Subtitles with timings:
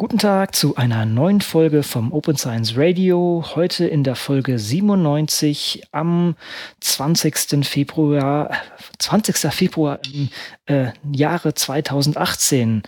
[0.00, 3.44] Guten Tag zu einer neuen Folge vom Open Science Radio.
[3.54, 6.36] Heute in der Folge 97 am
[6.80, 7.66] 20.
[7.66, 8.50] Februar,
[8.98, 9.52] 20.
[9.52, 10.30] Februar im
[10.64, 12.82] äh, Jahre 2018.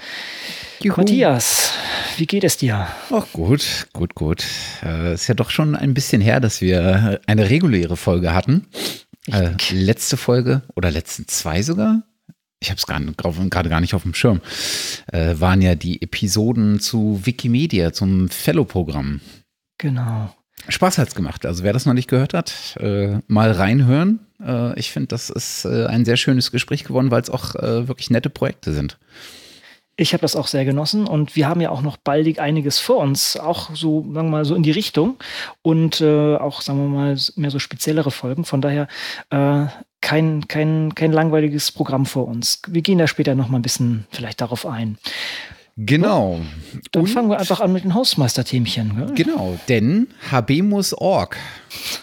[0.80, 0.96] Juhu.
[0.96, 1.72] Matthias,
[2.17, 2.88] wie geht es dir?
[3.10, 4.47] Ach gut, gut, gut.
[4.83, 8.69] Äh, ist ja doch schon ein bisschen her, dass wir eine reguläre Folge hatten.
[9.26, 12.04] Äh, letzte Folge oder letzten zwei sogar
[12.63, 14.40] ich habe es gerade gar nicht auf dem Schirm,
[15.13, 19.20] äh, waren ja die Episoden zu Wikimedia, zum Fellow-Programm.
[19.78, 20.32] Genau.
[20.69, 21.45] Spaß hat's gemacht.
[21.45, 24.20] Also wer das noch nicht gehört hat, äh, mal reinhören.
[24.41, 27.88] Äh, ich finde, das ist äh, ein sehr schönes Gespräch geworden, weil es auch äh,
[27.88, 28.97] wirklich nette Projekte sind.
[29.97, 32.98] Ich habe das auch sehr genossen und wir haben ja auch noch baldig einiges vor
[32.98, 35.16] uns, auch so, sagen wir mal, so in die Richtung
[35.60, 38.44] und äh, auch, sagen wir mal, mehr so speziellere Folgen.
[38.44, 38.88] Von daher
[39.30, 39.66] äh,
[40.02, 42.61] kein, kein, kein langweiliges Programm vor uns.
[42.69, 44.98] Wir gehen da später noch mal ein bisschen vielleicht darauf ein.
[45.77, 46.41] Genau.
[46.91, 49.15] Dann und fangen wir einfach an mit den Hausmeister-Themchen.
[49.15, 51.39] Genau, denn Habemus.org.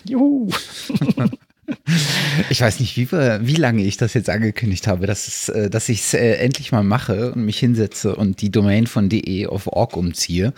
[0.05, 0.49] Juhu.
[2.49, 5.99] Ich weiß nicht, wie, wie lange ich das jetzt angekündigt habe, dass, äh, dass ich
[6.01, 9.97] es äh, endlich mal mache und mich hinsetze und die Domain von de auf org
[9.97, 10.53] umziehe.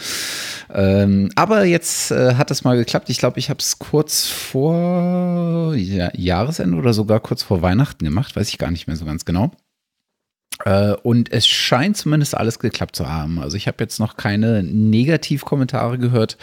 [0.73, 3.09] Ähm, aber jetzt äh, hat es mal geklappt.
[3.09, 8.35] Ich glaube, ich habe es kurz vor ja, Jahresende oder sogar kurz vor Weihnachten gemacht,
[8.35, 9.51] weiß ich gar nicht mehr so ganz genau.
[10.65, 13.39] Äh, und es scheint zumindest alles geklappt zu haben.
[13.39, 16.37] Also ich habe jetzt noch keine Negativkommentare gehört.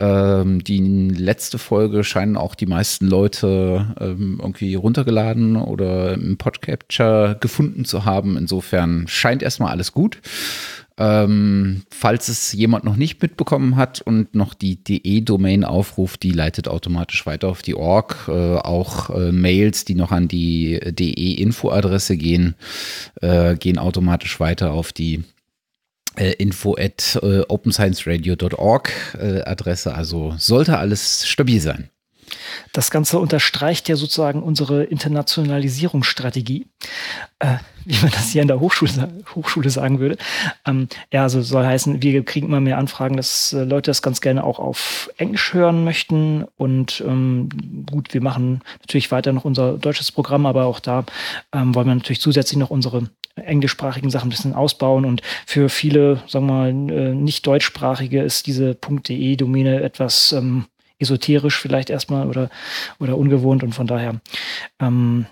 [0.00, 0.80] Ähm, die
[1.10, 8.04] letzte Folge scheinen auch die meisten Leute ähm, irgendwie runtergeladen oder im Podcapture gefunden zu
[8.04, 8.36] haben.
[8.36, 10.18] Insofern scheint erstmal alles gut.
[10.98, 16.68] Ähm, falls es jemand noch nicht mitbekommen hat und noch die DE-Domain aufruft, die leitet
[16.68, 18.28] automatisch weiter auf die Org.
[18.28, 22.54] Äh, auch äh, Mails, die noch an die DE-Info-Adresse gehen,
[23.20, 25.24] äh, gehen automatisch weiter auf die
[26.16, 29.94] äh, info at äh, openscienceradio.org äh, Adresse.
[29.94, 31.90] Also sollte alles stabil sein.
[32.72, 36.66] Das Ganze unterstreicht ja sozusagen unsere Internationalisierungsstrategie,
[37.38, 40.16] äh, wie man das hier in der Hochschule, Hochschule sagen würde.
[40.66, 44.20] Ähm, ja, also soll heißen, wir kriegen immer mehr Anfragen, dass äh, Leute das ganz
[44.20, 46.44] gerne auch auf Englisch hören möchten.
[46.56, 47.48] Und ähm,
[47.90, 51.04] gut, wir machen natürlich weiter noch unser deutsches Programm, aber auch da
[51.52, 56.22] ähm, wollen wir natürlich zusätzlich noch unsere englischsprachigen Sachen ein bisschen ausbauen und für viele,
[56.26, 60.64] sagen wir mal, äh, nicht deutschsprachige ist diese .de-Domäne etwas ähm,
[60.98, 62.50] esoterisch vielleicht erstmal oder,
[62.98, 64.20] oder ungewohnt und von daher
[64.80, 65.26] ähm,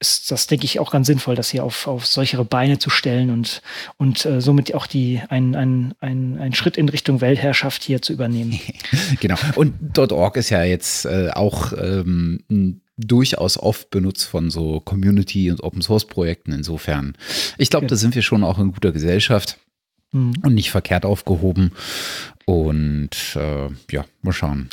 [0.00, 3.30] ist das, denke ich, auch ganz sinnvoll, das hier auf, auf solchere Beine zu stellen
[3.30, 3.60] und,
[3.98, 8.14] und äh, somit auch die ein, ein, ein, ein Schritt in Richtung Weltherrschaft hier zu
[8.14, 8.58] übernehmen.
[9.20, 9.36] genau.
[9.56, 15.62] Und .org ist ja jetzt äh, auch ähm, durchaus oft benutzt von so Community- und
[15.62, 16.52] Open-Source-Projekten.
[16.52, 17.14] Insofern,
[17.58, 17.90] ich glaube, genau.
[17.90, 19.58] da sind wir schon auch in guter Gesellschaft
[20.12, 20.34] mhm.
[20.42, 21.72] und nicht verkehrt aufgehoben.
[22.46, 24.70] Und äh, ja, mal schauen.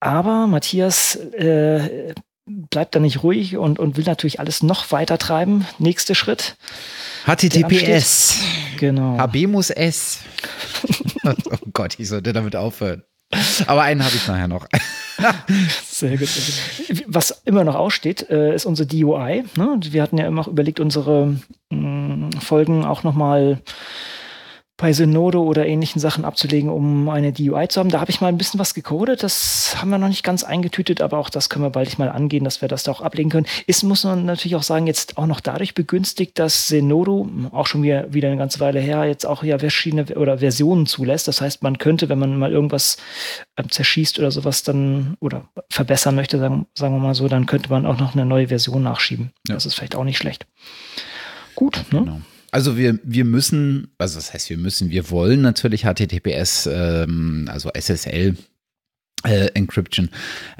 [0.00, 2.14] Aber Matthias äh,
[2.46, 5.66] bleibt da nicht ruhig und, und will natürlich alles noch weiter treiben.
[5.78, 6.56] Nächster Schritt.
[7.26, 8.38] HTTPS.
[8.78, 9.18] Genau.
[9.18, 10.20] HB muss S.
[11.24, 13.02] oh Gott, ich sollte damit aufhören.
[13.66, 14.66] Aber einen habe ich nachher noch.
[15.84, 16.28] sehr, gut,
[17.06, 19.44] Was immer noch aussteht, äh, ist unsere DUI.
[19.56, 19.80] Ne?
[19.90, 21.36] Wir hatten ja immer überlegt, unsere
[21.68, 23.62] mm, Folgen auch nochmal mal
[24.78, 27.90] bei Synodo oder ähnlichen Sachen abzulegen, um eine DUI zu haben.
[27.90, 29.24] Da habe ich mal ein bisschen was gecodet.
[29.24, 32.44] Das haben wir noch nicht ganz eingetütet, aber auch das können wir bald mal angehen,
[32.44, 33.46] dass wir das da auch ablegen können.
[33.66, 37.82] Ist, muss man natürlich auch sagen, jetzt auch noch dadurch begünstigt, dass Synodo, auch schon
[37.82, 41.26] wieder, wieder eine ganze Weile her, jetzt auch ja verschiedene oder Versionen zulässt.
[41.26, 42.98] Das heißt, man könnte, wenn man mal irgendwas
[43.56, 47.68] äh, zerschießt oder sowas dann oder verbessern möchte, sagen, sagen wir mal so, dann könnte
[47.68, 49.32] man auch noch eine neue Version nachschieben.
[49.48, 49.54] Ja.
[49.54, 50.46] Das ist vielleicht auch nicht schlecht.
[51.56, 51.98] Gut, ne?
[51.98, 52.20] Genau.
[52.50, 57.70] Also wir, wir müssen, also das heißt, wir müssen, wir wollen natürlich HTTPS, ähm, also
[57.74, 58.36] SSL
[59.24, 60.10] äh, Encryption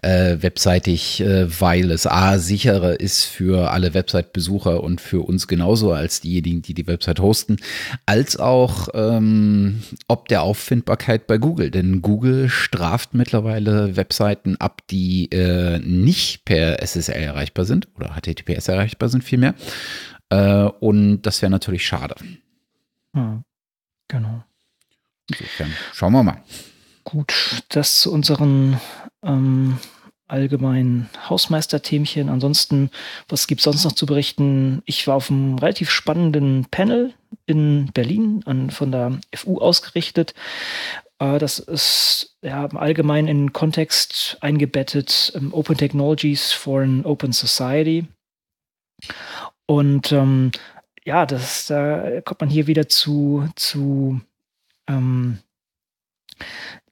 [0.02, 5.92] äh, webseitig, äh, weil es A sicherer ist für alle Website-Besucher und für uns genauso
[5.92, 7.58] als diejenigen, die die Website hosten,
[8.06, 11.70] als auch ähm, ob der Auffindbarkeit bei Google.
[11.70, 18.68] Denn Google straft mittlerweile Webseiten ab, die äh, nicht per SSL erreichbar sind oder HTTPS
[18.68, 19.54] erreichbar sind vielmehr.
[20.30, 22.14] Äh, und das wäre natürlich schade.
[23.14, 23.44] Hm,
[24.08, 24.44] genau.
[25.28, 26.42] Insofern, schauen wir mal.
[27.04, 28.80] Gut, das zu unseren
[29.22, 29.78] ähm,
[30.26, 32.28] allgemeinen Hausmeisterthemchen.
[32.28, 32.90] Ansonsten,
[33.28, 34.82] was gibt es sonst noch zu berichten?
[34.84, 37.14] Ich war auf einem relativ spannenden Panel
[37.46, 40.34] in Berlin an, von der FU ausgerichtet.
[41.18, 47.04] Äh, das ist ja im Allgemeinen in den Kontext eingebettet ähm, Open Technologies for an
[47.04, 48.06] Open Society.
[49.70, 50.50] Und ähm,
[51.04, 54.20] ja, das, da kommt man hier wieder zu, zu
[54.88, 55.38] ähm,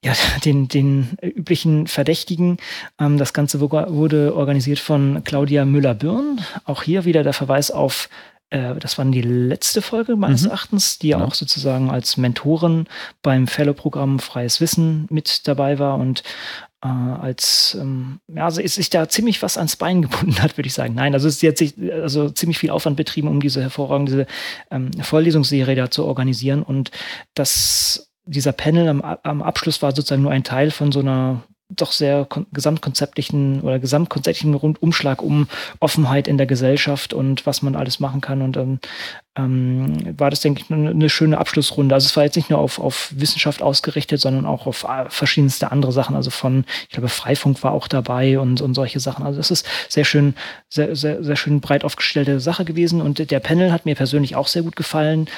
[0.04, 0.12] ja,
[0.44, 2.58] den, den üblichen Verdächtigen.
[3.00, 6.40] Ähm, das Ganze wurde organisiert von Claudia Müller-Bürn.
[6.64, 8.10] Auch hier wieder der Verweis auf
[8.50, 10.50] äh, das war die letzte Folge meines mhm.
[10.50, 11.30] Erachtens, die ja genau.
[11.30, 12.86] auch sozusagen als Mentorin
[13.22, 16.22] beim Fellow-Programm Freies Wissen mit dabei war und
[16.86, 20.68] äh, als, ähm, ja, also ist sich da ziemlich was ans Bein gebunden hat, würde
[20.68, 20.94] ich sagen.
[20.94, 24.26] Nein, also sie hat sich also ziemlich viel Aufwand betrieben, um diese hervorragende
[24.70, 26.90] ähm, Vorlesungsserie da zu organisieren und
[27.34, 31.90] das dieser Panel am, am Abschluss war sozusagen nur ein Teil von so einer doch
[31.90, 35.48] sehr gesamtkonzeptlichen oder gesamtkonzeptlichen Rundumschlag um
[35.80, 38.40] Offenheit in der Gesellschaft und was man alles machen kann.
[38.40, 38.80] Und dann
[39.36, 41.94] ähm, war das, denke ich, eine, eine, schöne Abschlussrunde.
[41.94, 45.72] Also es war jetzt nicht nur auf, auf Wissenschaft ausgerichtet, sondern auch auf äh, verschiedenste
[45.72, 46.14] andere Sachen.
[46.14, 49.26] Also von, ich glaube, Freifunk war auch dabei und, und solche Sachen.
[49.26, 50.34] Also es ist sehr schön,
[50.68, 53.02] sehr, sehr, sehr schön breit aufgestellte Sache gewesen.
[53.02, 55.28] Und der Panel hat mir persönlich auch sehr gut gefallen.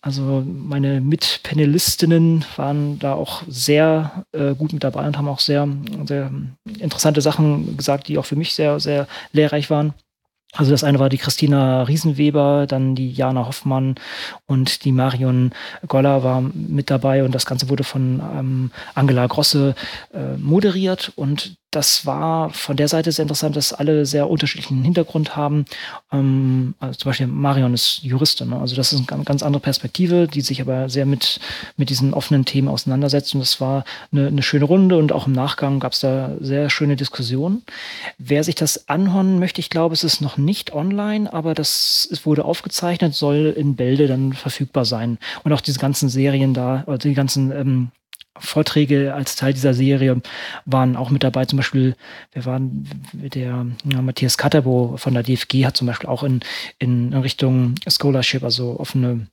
[0.00, 5.68] Also meine Mitpanelistinnen waren da auch sehr äh, gut mit dabei und haben auch sehr,
[6.04, 6.30] sehr
[6.78, 9.94] interessante Sachen gesagt, die auch für mich sehr, sehr lehrreich waren.
[10.52, 13.96] Also das eine war die Christina Riesenweber, dann die Jana Hoffmann
[14.46, 15.52] und die Marion
[15.86, 19.74] Goller war mit dabei und das Ganze wurde von ähm, Angela Grosse
[20.14, 25.36] äh, moderiert und das war von der Seite sehr interessant, dass alle sehr unterschiedlichen Hintergrund
[25.36, 25.66] haben.
[26.10, 28.58] Ähm, also zum Beispiel Marion ist Juristin, ne?
[28.58, 31.40] also das ist eine ganz andere Perspektive, die sich aber sehr mit,
[31.76, 33.34] mit diesen offenen Themen auseinandersetzt.
[33.34, 36.70] Und das war eine, eine schöne Runde und auch im Nachgang gab es da sehr
[36.70, 37.62] schöne Diskussionen.
[38.16, 42.24] Wer sich das anhören möchte, ich glaube, es ist noch nicht online, aber das es
[42.24, 45.18] wurde aufgezeichnet, soll in Bälde dann verfügbar sein.
[45.44, 47.90] Und auch diese ganzen Serien da, also die ganzen ähm,
[48.40, 50.20] Vorträge als Teil dieser Serie
[50.64, 51.44] waren auch mit dabei.
[51.44, 51.96] Zum Beispiel,
[52.32, 56.40] wir waren der ja, Matthias Katterbo von der DFG hat zum Beispiel auch in,
[56.78, 59.26] in Richtung Scholarship, also offene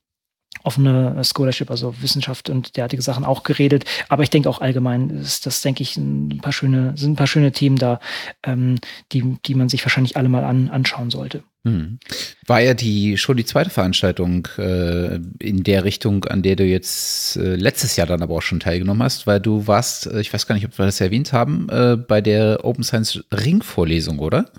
[0.64, 3.86] offene Scholarship, also Wissenschaft und derartige Sachen auch geredet.
[4.10, 7.28] Aber ich denke auch allgemein ist das, denke ich, ein paar schöne, sind ein paar
[7.28, 8.00] schöne Themen da,
[8.44, 8.80] ähm,
[9.12, 11.44] die, die man sich wahrscheinlich alle mal an, anschauen sollte.
[11.66, 11.98] Hm.
[12.46, 17.38] War ja die schon die zweite Veranstaltung äh, in der Richtung, an der du jetzt
[17.38, 20.46] äh, letztes Jahr dann aber auch schon teilgenommen hast, weil du warst, äh, ich weiß
[20.46, 24.52] gar nicht, ob wir das erwähnt haben, äh, bei der Open Science Ring-Vorlesung, oder?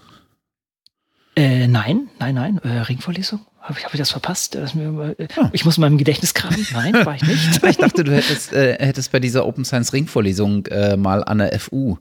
[1.37, 3.47] Äh, nein, nein, nein, äh, Ringvorlesung?
[3.61, 4.59] Habe ich, hab ich das verpasst?
[4.75, 5.49] Mir, oh.
[5.53, 6.67] Ich muss in meinem Gedächtnis graben.
[6.73, 7.63] Nein, war ich nicht.
[7.69, 11.99] ich dachte, du hättest, hättest bei dieser Open Science Ring-Vorlesung äh, mal an der FU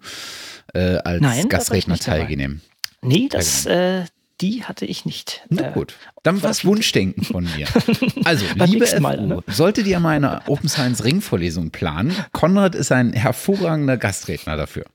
[0.74, 2.62] als Nein, Gastredner teilgenommen.
[3.02, 4.06] Nee, das, äh,
[4.42, 5.46] die hatte ich nicht.
[5.50, 7.68] Na äh, gut, dann war es Wunschdenken von mir.
[8.24, 9.44] Also, liebe FU, Mal, ne?
[9.48, 14.86] solltet ihr mal eine Open Science Ring Vorlesung planen, Konrad ist ein hervorragender Gastredner dafür.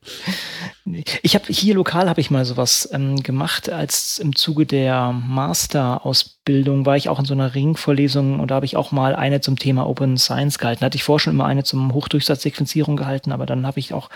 [1.22, 6.86] Ich habe hier lokal habe ich mal sowas ähm, gemacht, als im Zuge der Master-Ausbildung
[6.86, 9.58] war ich auch in so einer Ringvorlesung und da habe ich auch mal eine zum
[9.58, 10.80] Thema Open Science gehalten.
[10.80, 14.10] Da hatte ich vorher schon immer eine zum Hochdurchsatzsequenzierung gehalten, aber dann habe ich auch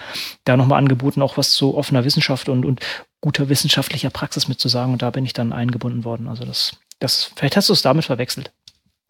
[0.44, 2.80] da nochmal angeboten, auch was zu offener Wissenschaft und, und
[3.20, 6.28] guter wissenschaftlicher Praxis mitzusagen und da bin ich dann eingebunden worden.
[6.28, 8.52] Also das, das, vielleicht hast du es damit verwechselt.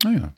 [0.02, 0.34] Naja.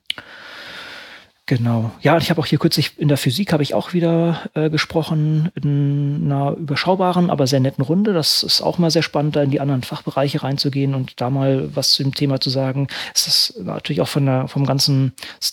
[1.48, 1.92] Genau.
[2.02, 5.52] Ja, ich habe auch hier kürzlich in der Physik habe ich auch wieder äh, gesprochen
[5.54, 8.12] in einer überschaubaren, aber sehr netten Runde.
[8.12, 11.70] Das ist auch mal sehr spannend, da in die anderen Fachbereiche reinzugehen und da mal
[11.72, 12.88] was zu dem Thema zu sagen.
[13.14, 15.12] Es ist natürlich auch von der, vom ganzen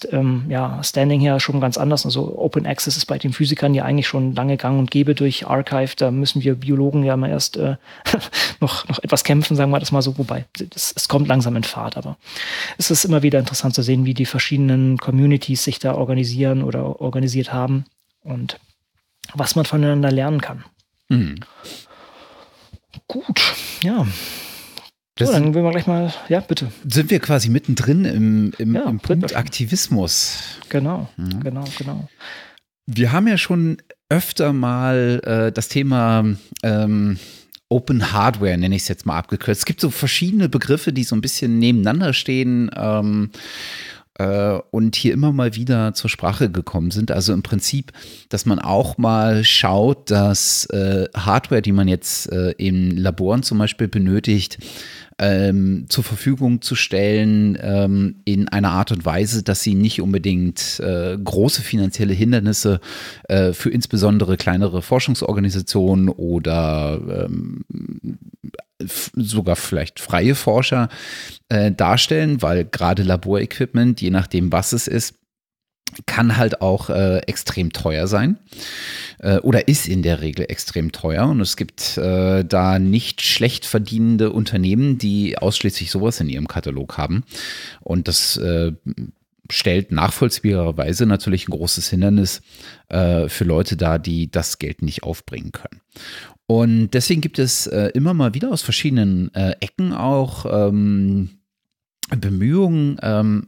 [0.10, 2.06] ähm, ja, Standing her schon ganz anders.
[2.06, 5.46] Also Open Access ist bei den Physikern ja eigentlich schon lange gang und gäbe durch
[5.46, 5.94] Archive.
[5.96, 7.76] Da müssen wir Biologen ja mal erst äh,
[8.60, 10.18] noch, noch etwas kämpfen, sagen wir das mal so.
[10.18, 10.46] Wobei,
[10.76, 12.18] es kommt langsam in Fahrt, aber
[12.80, 17.02] es ist immer wieder interessant zu sehen, wie die verschiedenen Communities sich da organisieren oder
[17.02, 17.86] organisiert haben
[18.22, 18.60] und
[19.34, 20.64] was man voneinander lernen kann.
[21.10, 21.36] Mhm.
[23.08, 23.42] Gut,
[23.82, 24.06] ja.
[25.20, 26.72] So, dann will wir gleich mal, ja, bitte.
[26.88, 30.60] Sind wir quasi mittendrin im, im, ja, im Punkt Aktivismus.
[30.70, 31.40] Genau, mhm.
[31.42, 32.10] genau, genau.
[32.88, 33.78] Wir haben ja schon
[34.10, 36.26] öfter mal äh, das Thema
[36.64, 37.20] ähm,
[37.70, 39.62] Open Hardware, nenne ich es jetzt mal abgekürzt.
[39.62, 42.70] Es gibt so verschiedene Begriffe, die so ein bisschen nebeneinander stehen.
[42.76, 43.30] Ähm,
[44.20, 47.12] äh, und hier immer mal wieder zur Sprache gekommen sind.
[47.12, 47.92] Also im Prinzip,
[48.30, 53.58] dass man auch mal schaut, dass äh, Hardware, die man jetzt äh, in Laboren zum
[53.58, 54.60] Beispiel benötigt,
[55.20, 60.80] ähm, zur Verfügung zu stellen ähm, in einer Art und Weise, dass sie nicht unbedingt
[60.80, 62.80] äh, große finanzielle Hindernisse
[63.30, 67.64] äh, für insbesondere kleinere Forschungsorganisationen oder ähm,
[68.86, 70.90] sogar vielleicht freie Forscher
[71.50, 75.16] äh, darstellen, weil gerade Laborequipment, je nachdem, was es ist,
[76.06, 78.38] kann halt auch äh, extrem teuer sein
[79.20, 81.28] äh, oder ist in der Regel extrem teuer.
[81.28, 86.98] Und es gibt äh, da nicht schlecht verdienende Unternehmen, die ausschließlich sowas in ihrem Katalog
[86.98, 87.24] haben.
[87.82, 88.72] Und das äh,
[89.50, 92.42] stellt nachvollziehbarerweise natürlich ein großes Hindernis
[92.90, 95.82] äh, für Leute dar, die das Geld nicht aufbringen können.
[96.48, 101.30] Und deswegen gibt es äh, immer mal wieder aus verschiedenen äh, Ecken auch ähm,
[102.10, 103.48] Bemühungen, ähm,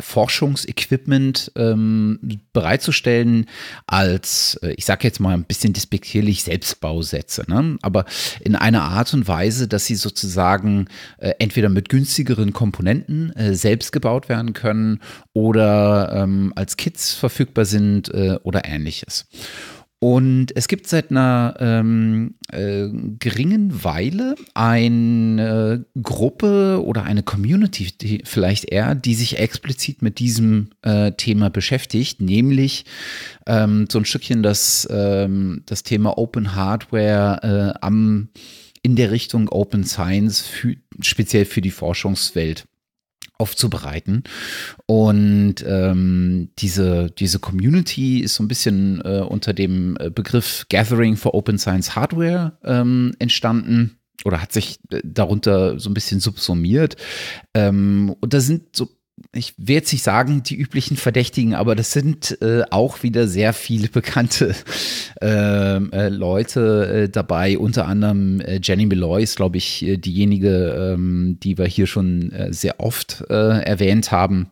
[0.00, 2.18] Forschungsequipment ähm,
[2.52, 3.46] bereitzustellen
[3.86, 7.78] als, äh, ich sage jetzt mal ein bisschen despektierlich, Selbstbausätze, ne?
[7.82, 8.04] aber
[8.40, 10.88] in einer Art und Weise, dass sie sozusagen
[11.18, 15.00] äh, entweder mit günstigeren Komponenten äh, selbst gebaut werden können
[15.32, 19.26] oder ähm, als Kits verfügbar sind äh, oder ähnliches.
[19.98, 22.88] Und es gibt seit einer ähm, äh,
[23.18, 31.12] geringen Weile eine Gruppe oder eine Community vielleicht eher, die sich explizit mit diesem äh,
[31.12, 32.84] Thema beschäftigt, nämlich
[33.46, 38.28] ähm, so ein Stückchen das, ähm, das Thema Open Hardware äh, am,
[38.82, 42.66] in der Richtung Open Science, für, speziell für die Forschungswelt
[43.38, 44.24] aufzubereiten.
[44.86, 51.16] Und ähm, diese, diese Community ist so ein bisschen äh, unter dem äh, Begriff Gathering
[51.16, 56.96] for Open Science Hardware ähm, entstanden oder hat sich äh, darunter so ein bisschen subsumiert.
[57.54, 58.88] Ähm, und da sind so
[59.32, 63.52] ich will jetzt nicht sagen, die üblichen Verdächtigen, aber das sind äh, auch wieder sehr
[63.52, 64.54] viele bekannte
[65.20, 67.58] ähm, äh, Leute äh, dabei.
[67.58, 72.30] Unter anderem äh, Jenny Malloy ist, glaube ich, äh, diejenige, ähm, die wir hier schon
[72.32, 74.50] äh, sehr oft erwähnt haben.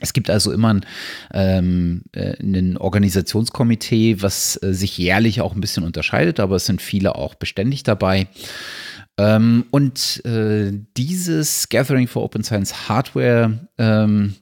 [0.00, 0.86] Es gibt also immer ein,
[1.34, 7.34] ähm, ein Organisationskomitee, was sich jährlich auch ein bisschen unterscheidet, aber es sind viele auch
[7.34, 8.28] beständig dabei.
[9.20, 14.36] Ähm, und äh, dieses Gathering for Open Science Hardware, ähm,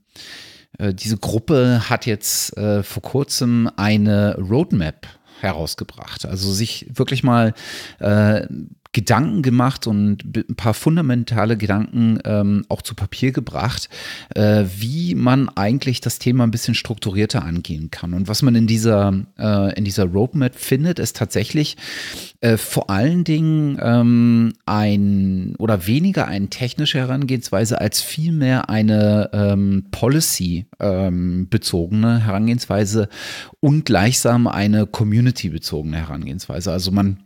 [0.78, 5.08] äh, diese Gruppe hat jetzt äh, vor kurzem eine Roadmap
[5.40, 6.26] herausgebracht.
[6.26, 7.54] Also sich wirklich mal
[7.99, 8.47] äh,
[8.92, 13.90] Gedanken gemacht und ein paar fundamentale Gedanken ähm, auch zu Papier gebracht,
[14.35, 18.14] äh, wie man eigentlich das Thema ein bisschen strukturierter angehen kann.
[18.14, 21.76] Und was man in dieser, äh, in dieser Roadmap findet, ist tatsächlich
[22.40, 29.88] äh, vor allen Dingen ähm, ein oder weniger eine technische Herangehensweise als vielmehr eine ähm,
[29.90, 33.11] Policy-bezogene ähm, Herangehensweise
[33.61, 36.73] und gleichsam eine Community-bezogene Herangehensweise.
[36.73, 37.18] Also man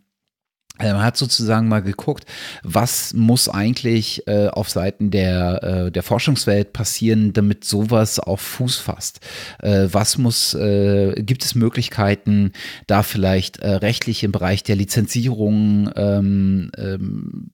[0.83, 2.25] man hat sozusagen mal geguckt,
[2.63, 8.79] was muss eigentlich äh, auf Seiten der, äh, der Forschungswelt passieren, damit sowas auf Fuß
[8.79, 9.21] fasst.
[9.61, 12.53] Äh, was muss, äh, gibt es Möglichkeiten,
[12.87, 17.51] da vielleicht äh, rechtlich im Bereich der Lizenzierung ähm, ähm,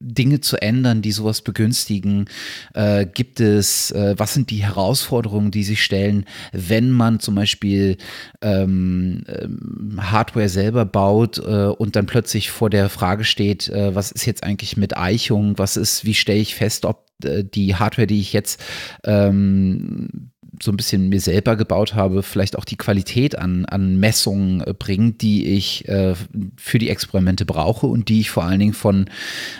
[0.00, 2.24] Dinge zu ändern, die sowas begünstigen?
[2.74, 7.98] Äh, gibt es, äh, was sind die Herausforderungen, die sich stellen, wenn man zum Beispiel
[8.40, 14.10] ähm, ähm, Hardware selber baut äh, und dann plötzlich vor der Frage steht, äh, was
[14.10, 15.58] ist jetzt eigentlich mit Eichung?
[15.58, 18.60] Was ist, wie stelle ich fest, ob äh, die Hardware, die ich jetzt
[19.04, 20.30] ähm,
[20.62, 24.74] so ein bisschen mir selber gebaut habe, vielleicht auch die Qualität an, an Messungen äh,
[24.76, 26.14] bringt, die ich äh,
[26.56, 29.06] für die Experimente brauche und die ich vor allen Dingen von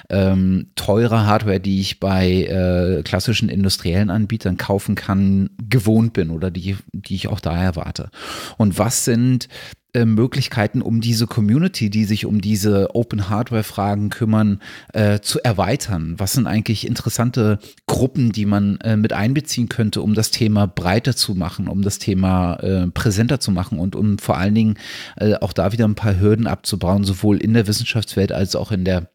[0.08, 6.50] ähm, teurer Hardware, die ich bei äh, klassischen industriellen Anbietern kaufen kann, gewohnt bin oder
[6.50, 8.10] die, die ich auch da erwarte.
[8.56, 9.48] Und was sind
[9.92, 14.60] äh, Möglichkeiten, um diese Community, die sich um diese Open Hardware-Fragen kümmern,
[14.92, 16.14] äh, zu erweitern?
[16.18, 21.16] Was sind eigentlich interessante Gruppen, die man äh, mit einbeziehen könnte, um das Thema breiter
[21.16, 24.74] zu machen, um das Thema äh, präsenter zu machen und um vor allen Dingen
[25.16, 28.84] äh, auch da wieder ein paar Hürden abzubauen, sowohl in der Wissenschaftswelt als auch in
[28.84, 29.10] der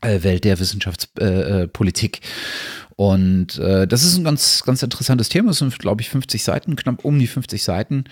[0.00, 2.20] Welt der Wissenschaftspolitik.
[2.98, 5.52] Und äh, das ist ein ganz, ganz interessantes Thema.
[5.52, 8.02] Es sind, glaube ich, 50 Seiten, knapp um die 50 Seiten.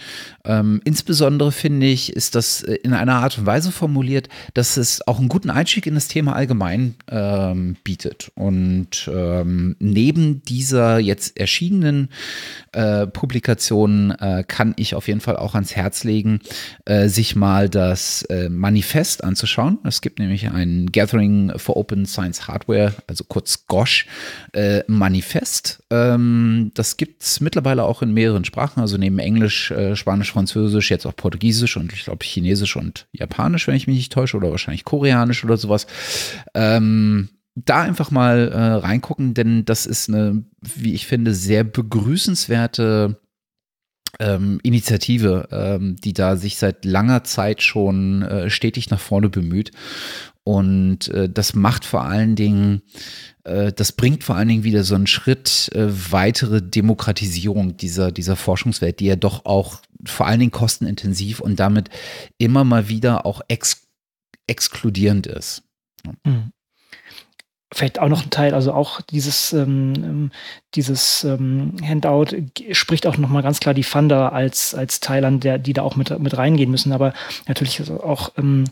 [0.45, 5.05] Ähm, insbesondere finde ich, ist das äh, in einer Art und Weise formuliert, dass es
[5.09, 8.31] auch einen guten Einstieg in das Thema allgemein ähm, bietet.
[8.37, 12.09] Und ähm, neben dieser jetzt erschienenen
[12.71, 16.43] äh, Publikation äh, kann ich auf jeden Fall auch ans Herz legen,
[16.85, 19.79] äh, sich mal das äh, Manifest anzuschauen.
[19.83, 24.07] Es gibt nämlich ein Gathering for Open Science Hardware, also kurz GOSH,
[24.53, 25.83] äh, Manifest.
[25.91, 30.91] Ähm, das gibt es mittlerweile auch in mehreren Sprachen, also neben Englisch, äh, Spanisch, Französisch,
[30.91, 34.51] jetzt auch Portugiesisch und ich glaube Chinesisch und Japanisch, wenn ich mich nicht täusche, oder
[34.51, 35.87] wahrscheinlich Koreanisch oder sowas.
[36.55, 43.19] Ähm, da einfach mal äh, reingucken, denn das ist eine, wie ich finde, sehr begrüßenswerte
[44.21, 49.73] ähm, Initiative, ähm, die da sich seit langer Zeit schon äh, stetig nach vorne bemüht.
[50.47, 52.83] Und äh, das macht vor allen Dingen
[53.47, 58.37] äh, das bringt vor allen Dingen wieder so einen Schritt äh, weitere Demokratisierung dieser, dieser
[58.37, 61.89] Forschungswelt, die ja doch auch vor allen Dingen kostenintensiv und damit
[62.39, 63.83] immer mal wieder auch ex
[64.49, 65.65] exkludierend ist.
[66.23, 66.53] Mhm.
[67.75, 70.31] vielleicht auch noch ein Teil, also auch dieses, ähm, ähm
[70.77, 72.27] dieses ähm, Handout
[72.71, 75.97] spricht auch nochmal ganz klar die Funder als, als Teil an, der, die da auch
[75.97, 76.93] mit, mit reingehen müssen.
[76.93, 77.13] Aber
[77.49, 78.67] natürlich auch ähm,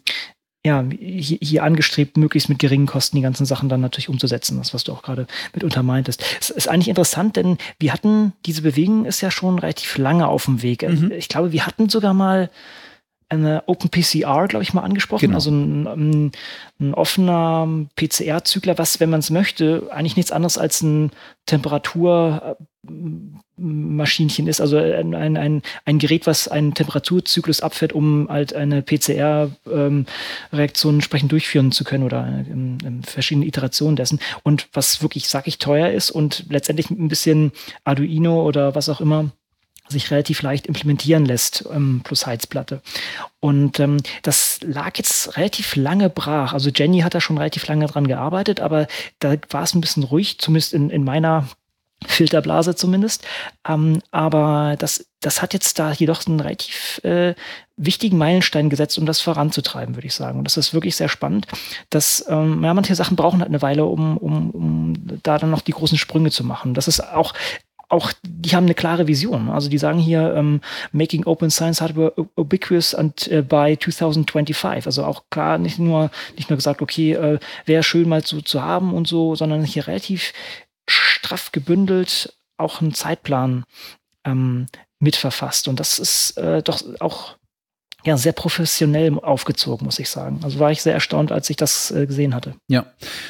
[0.66, 4.73] ja, hier, hier angestrebt, möglichst mit geringen Kosten die ganzen Sachen dann natürlich umzusetzen, das,
[4.73, 6.25] was du auch gerade mitunter meintest.
[6.40, 10.47] Es ist eigentlich interessant, denn wir hatten, diese Bewegung ist ja schon relativ lange auf
[10.47, 10.88] dem Weg.
[10.88, 11.12] Mhm.
[11.12, 12.50] Ich glaube, wir hatten sogar mal
[13.28, 15.26] eine OpenPCR, glaube ich, mal angesprochen.
[15.26, 15.35] Genau.
[15.37, 16.33] Also ein, ein,
[16.80, 21.11] ein offener PCR-Zykler, was, wenn man es möchte, eigentlich nichts anderes als ein
[23.56, 24.61] Temperaturmaschinchen ist.
[24.61, 31.32] Also ein, ein, ein Gerät, was einen Temperaturzyklus abfährt, um halt eine PCR-Reaktion ähm, entsprechend
[31.32, 34.20] durchführen zu können oder in, in verschiedene Iterationen dessen.
[34.42, 37.52] Und was wirklich, sag ich, teuer ist und letztendlich ein bisschen
[37.84, 39.30] Arduino oder was auch immer
[39.87, 42.80] sich relativ leicht implementieren lässt, ähm, plus Heizplatte.
[43.40, 46.54] Und ähm, das lag jetzt relativ lange brach.
[46.54, 48.87] Also Jenny hat da schon relativ lange dran gearbeitet, aber
[49.18, 51.49] da war es ein bisschen ruhig, zumindest in, in meiner
[52.06, 53.24] Filterblase zumindest.
[53.66, 57.34] Ähm, aber das, das hat jetzt da jedoch einen relativ äh,
[57.76, 60.38] wichtigen Meilenstein gesetzt, um das voranzutreiben, würde ich sagen.
[60.38, 61.46] Und das ist wirklich sehr spannend,
[61.90, 65.62] dass ähm, ja, manche Sachen brauchen halt eine Weile, um, um, um da dann noch
[65.62, 66.74] die großen Sprünge zu machen.
[66.74, 67.32] Das ist auch
[67.88, 69.50] auch, die haben eine klare Vision.
[69.50, 70.60] Also die sagen hier, um, ähm,
[70.92, 74.86] making open science hardware ubiquitous and uh, by 2025.
[74.86, 78.62] Also auch klar, nicht nur, nicht nur gesagt, okay, uh, wäre schön mal zu, zu
[78.62, 80.32] haben und so, sondern hier relativ
[80.88, 83.64] straff gebündelt auch einen Zeitplan
[84.24, 84.66] ähm,
[84.98, 85.68] mitverfasst.
[85.68, 87.36] Und das ist äh, doch auch
[88.06, 90.40] ja, sehr professionell aufgezogen, muss ich sagen.
[90.42, 92.54] Also war ich sehr erstaunt, als ich das äh, gesehen hatte.
[92.68, 92.87] Ja,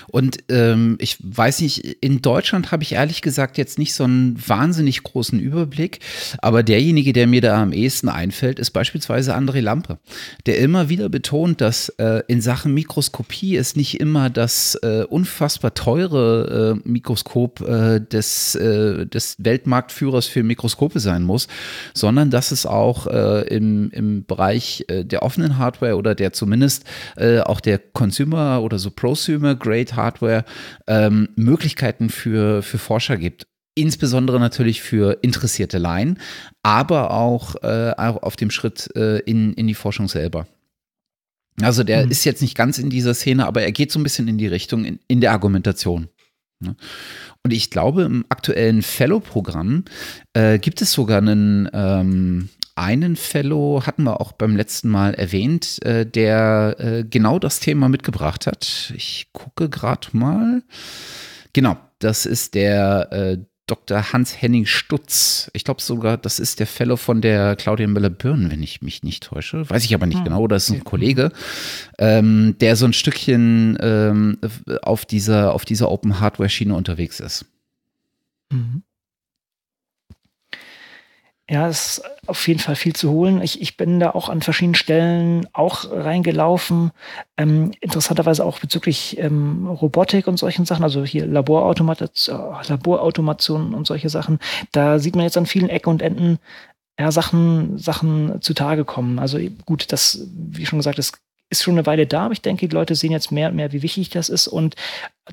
[0.09, 4.37] und ähm, ich weiß nicht, in Deutschland habe ich ehrlich gesagt jetzt nicht so einen
[4.47, 6.01] wahnsinnig großen Überblick,
[6.39, 9.99] aber derjenige, der mir da am ehesten einfällt, ist beispielsweise André Lampe,
[10.47, 15.75] der immer wieder betont, dass äh, in Sachen Mikroskopie es nicht immer das äh, unfassbar
[15.75, 21.47] teure äh, Mikroskop äh, des, äh, des Weltmarktführers für Mikroskope sein muss,
[21.93, 26.85] sondern dass es auch im, im Bereich Bereich äh, der offenen Hardware oder der zumindest
[27.17, 30.45] äh, auch der Consumer oder so Prosumer-Grade Hardware
[30.87, 33.47] ähm, Möglichkeiten für, für Forscher gibt
[33.77, 36.21] insbesondere natürlich für interessierte Laien,
[36.63, 40.47] aber auch, äh, auch auf dem Schritt äh, in, in die Forschung selber.
[41.61, 42.13] Also der mhm.
[42.13, 44.47] ist jetzt nicht ganz in dieser Szene, aber er geht so ein bisschen in die
[44.47, 46.07] Richtung in, in der Argumentation.
[46.61, 46.77] Ne?
[47.43, 49.87] Und ich glaube, im aktuellen Fellow-Programm
[50.35, 55.83] äh, gibt es sogar einen, ähm, einen Fellow hatten wir auch beim letzten Mal erwähnt,
[55.85, 58.93] äh, der äh, genau das Thema mitgebracht hat.
[58.97, 60.63] Ich gucke gerade mal.
[61.53, 64.13] Genau, das ist der äh, Dr.
[64.13, 65.51] Hans-Henning Stutz.
[65.55, 69.23] Ich glaube sogar, das ist der Fellow von der Claudia Müller-Birnen, wenn ich mich nicht
[69.23, 69.69] täusche.
[69.71, 70.25] Weiß ich aber nicht hm.
[70.25, 71.33] genau, das ist ein Kollege,
[71.99, 74.39] ähm, der so ein Stückchen ähm,
[74.83, 77.47] auf dieser, auf dieser Open Hardware-Schiene unterwegs ist.
[78.51, 78.83] Mhm.
[81.51, 83.43] Ja, es ist auf jeden Fall viel zu holen.
[83.43, 86.91] Ich, ich bin da auch an verschiedenen Stellen auch reingelaufen.
[87.37, 93.87] Ähm, interessanterweise auch bezüglich ähm, Robotik und solchen Sachen, also hier Laborautomation, äh, Laborautomation und
[93.87, 94.39] solche Sachen.
[94.73, 96.39] Da sieht man jetzt an vielen Ecken und Enden
[96.99, 99.19] ja, Sachen, Sachen zutage kommen.
[99.19, 101.13] Also gut, das, wie schon gesagt, es
[101.59, 103.73] ist schon eine Weile da, aber ich denke, die Leute sehen jetzt mehr und mehr,
[103.73, 104.75] wie wichtig das ist und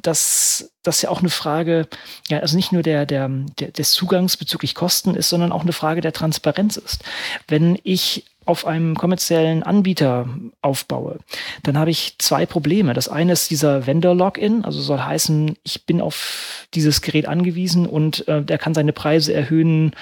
[0.02, 1.88] dass das ja auch eine Frage,
[2.30, 3.30] ja, also nicht nur der, der,
[3.60, 7.04] der, des Zugangs bezüglich Kosten ist, sondern auch eine Frage der Transparenz ist.
[7.48, 10.27] Wenn ich auf einem kommerziellen Anbieter
[10.62, 11.19] aufbaue,
[11.63, 12.93] dann habe ich zwei Probleme.
[12.93, 18.27] Das eine ist dieser Vendor-Login, also soll heißen, ich bin auf dieses Gerät angewiesen und
[18.27, 19.93] äh, der kann seine Preise erhöhen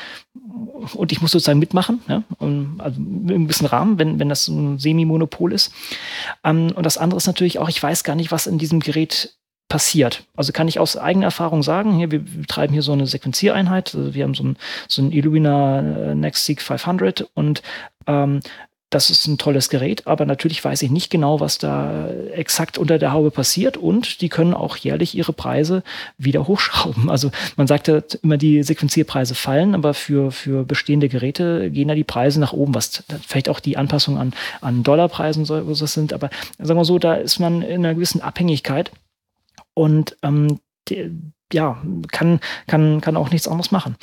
[0.93, 4.47] und ich muss sozusagen mitmachen, ja, und, also in einem gewissen Rahmen, wenn, wenn das
[4.47, 5.73] ein Semi-Monopol ist.
[6.43, 9.35] Ähm, und das andere ist natürlich auch, ich weiß gar nicht, was in diesem Gerät
[9.69, 10.23] passiert.
[10.35, 13.95] Also kann ich aus eigener Erfahrung sagen, hier, wir betreiben hier so eine Sequenziereinheit.
[13.95, 17.61] Also wir haben so ein, so ein Illumina äh, NextSeq 500 und
[18.07, 18.41] ähm,
[18.89, 22.97] das ist ein tolles Gerät, aber natürlich weiß ich nicht genau, was da exakt unter
[22.97, 25.83] der Haube passiert und die können auch jährlich ihre Preise
[26.17, 27.07] wieder hochschrauben.
[27.11, 31.93] Also man sagt ja immer, die Sequenzierpreise fallen, aber für, für bestehende Geräte gehen da
[31.93, 36.11] die Preise nach oben, was vielleicht auch die Anpassung an, an Dollarpreisen so, so sind.
[36.11, 38.91] Aber sagen wir so, da ist man in einer gewissen Abhängigkeit
[39.79, 41.09] und ähm, die,
[41.53, 43.95] ja, kann, kann, kann auch nichts anderes machen.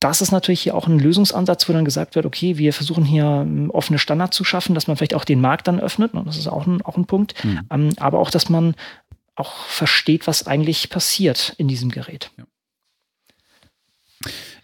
[0.00, 3.24] Das ist natürlich hier auch ein Lösungsansatz, wo dann gesagt wird, okay, wir versuchen hier
[3.24, 6.12] ähm, offene Standards zu schaffen, dass man vielleicht auch den Markt dann öffnet.
[6.24, 7.34] Das ist auch ein, auch ein Punkt.
[7.44, 7.92] Mhm.
[7.98, 8.74] Aber auch, dass man
[9.34, 12.30] auch versteht, was eigentlich passiert in diesem Gerät.
[12.38, 12.44] Ja.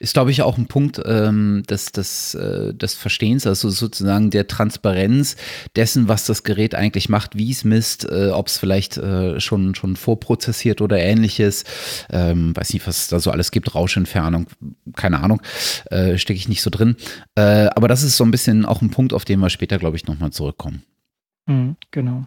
[0.00, 4.46] Ist, glaube ich, auch ein Punkt ähm, des, des, äh, des Verstehens, also sozusagen der
[4.46, 5.36] Transparenz
[5.74, 9.74] dessen, was das Gerät eigentlich macht, wie es misst, äh, ob es vielleicht äh, schon,
[9.74, 11.64] schon vorprozessiert oder ähnliches.
[12.10, 14.46] Ähm, weiß nicht, was es da so alles gibt, Rauschentfernung,
[14.94, 15.42] keine Ahnung,
[15.90, 16.96] äh, stecke ich nicht so drin.
[17.34, 19.96] Äh, aber das ist so ein bisschen auch ein Punkt, auf den wir später, glaube
[19.96, 20.84] ich, nochmal zurückkommen.
[21.46, 22.26] Mhm, genau.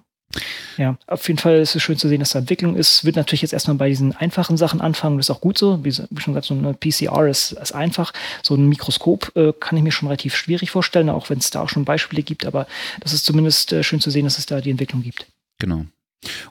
[0.77, 3.05] Ja, auf jeden Fall ist es schön zu sehen, dass da Entwicklung ist.
[3.05, 5.17] Wird natürlich jetzt erstmal bei diesen einfachen Sachen anfangen.
[5.17, 5.83] Das ist auch gut so.
[5.83, 8.13] Wie schon gesagt, so eine PCR ist, ist einfach.
[8.41, 11.61] So ein Mikroskop äh, kann ich mir schon relativ schwierig vorstellen, auch wenn es da
[11.61, 12.45] auch schon Beispiele gibt.
[12.45, 12.67] Aber
[12.99, 15.27] das ist zumindest äh, schön zu sehen, dass es da die Entwicklung gibt.
[15.59, 15.85] Genau.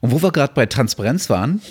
[0.00, 1.62] Und wo wir gerade bei Transparenz waren,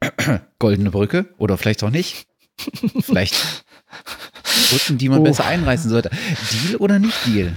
[0.58, 2.26] goldene Brücke oder vielleicht auch nicht.
[3.00, 3.34] vielleicht
[4.70, 5.24] Brücken, die man oh.
[5.24, 6.10] besser einreißen sollte.
[6.50, 7.56] Deal oder nicht Deal?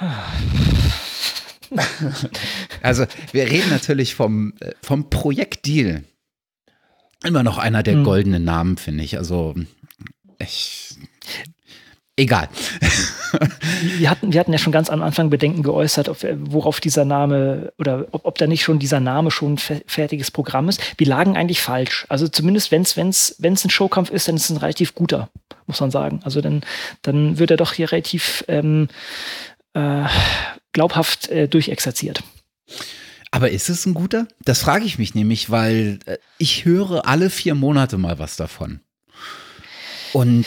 [2.82, 6.04] also, wir reden natürlich vom, äh, vom Projekt Deal.
[7.24, 8.04] Immer noch einer der hm.
[8.04, 9.18] goldenen Namen, finde ich.
[9.18, 9.54] Also,
[10.38, 10.96] ich,
[12.16, 12.48] egal.
[13.98, 17.72] wir, hatten, wir hatten ja schon ganz am Anfang Bedenken geäußert, auf, worauf dieser Name
[17.78, 20.80] oder ob, ob da nicht schon dieser Name schon ein fertiges Programm ist.
[20.98, 22.06] Wir lagen eigentlich falsch.
[22.08, 25.28] Also zumindest wenn es wenn's, wenn's ein Showkampf ist, dann ist es ein relativ guter,
[25.66, 26.20] muss man sagen.
[26.24, 26.62] Also dann,
[27.02, 28.88] dann wird er doch hier relativ ähm,
[29.74, 30.04] äh,
[30.72, 32.22] glaubhaft äh, durchexerziert.
[33.30, 34.26] Aber ist es ein guter?
[34.44, 38.80] Das frage ich mich nämlich, weil äh, ich höre alle vier Monate mal was davon.
[40.12, 40.46] Und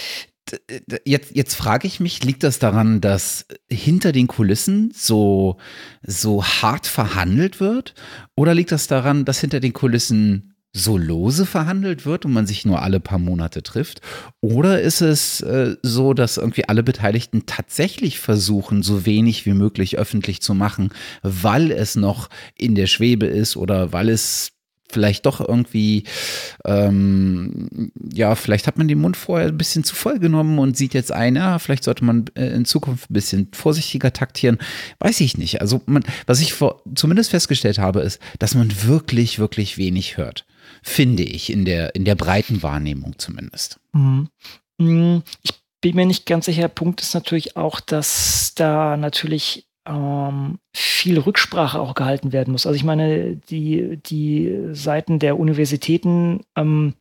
[1.05, 5.57] jetzt, jetzt frage ich mich, liegt das daran, dass hinter den Kulissen so,
[6.01, 7.95] so hart verhandelt wird?
[8.35, 12.65] Oder liegt das daran, dass hinter den Kulissen so lose verhandelt wird und man sich
[12.65, 14.01] nur alle paar Monate trifft?
[14.41, 19.97] Oder ist es äh, so, dass irgendwie alle Beteiligten tatsächlich versuchen, so wenig wie möglich
[19.97, 20.89] öffentlich zu machen,
[21.21, 24.53] weil es noch in der Schwebe ist oder weil es
[24.91, 26.03] vielleicht doch irgendwie,
[26.65, 30.93] ähm, ja, vielleicht hat man den Mund vorher ein bisschen zu voll genommen und sieht
[30.93, 34.59] jetzt ein, ja, vielleicht sollte man äh, in Zukunft ein bisschen vorsichtiger taktieren.
[34.99, 35.61] Weiß ich nicht.
[35.61, 40.45] Also, man, was ich vor, zumindest festgestellt habe, ist, dass man wirklich, wirklich wenig hört
[40.83, 43.79] finde ich, in der, in der breiten Wahrnehmung zumindest.
[43.93, 44.29] Mhm.
[44.77, 45.23] mhm.
[45.41, 46.69] Ich bin mir nicht ganz sicher.
[46.69, 52.65] Punkt ist natürlich auch, dass da natürlich ähm, viel Rücksprache auch gehalten werden muss.
[52.65, 56.93] Also ich meine, die, die Seiten der Universitäten ähm,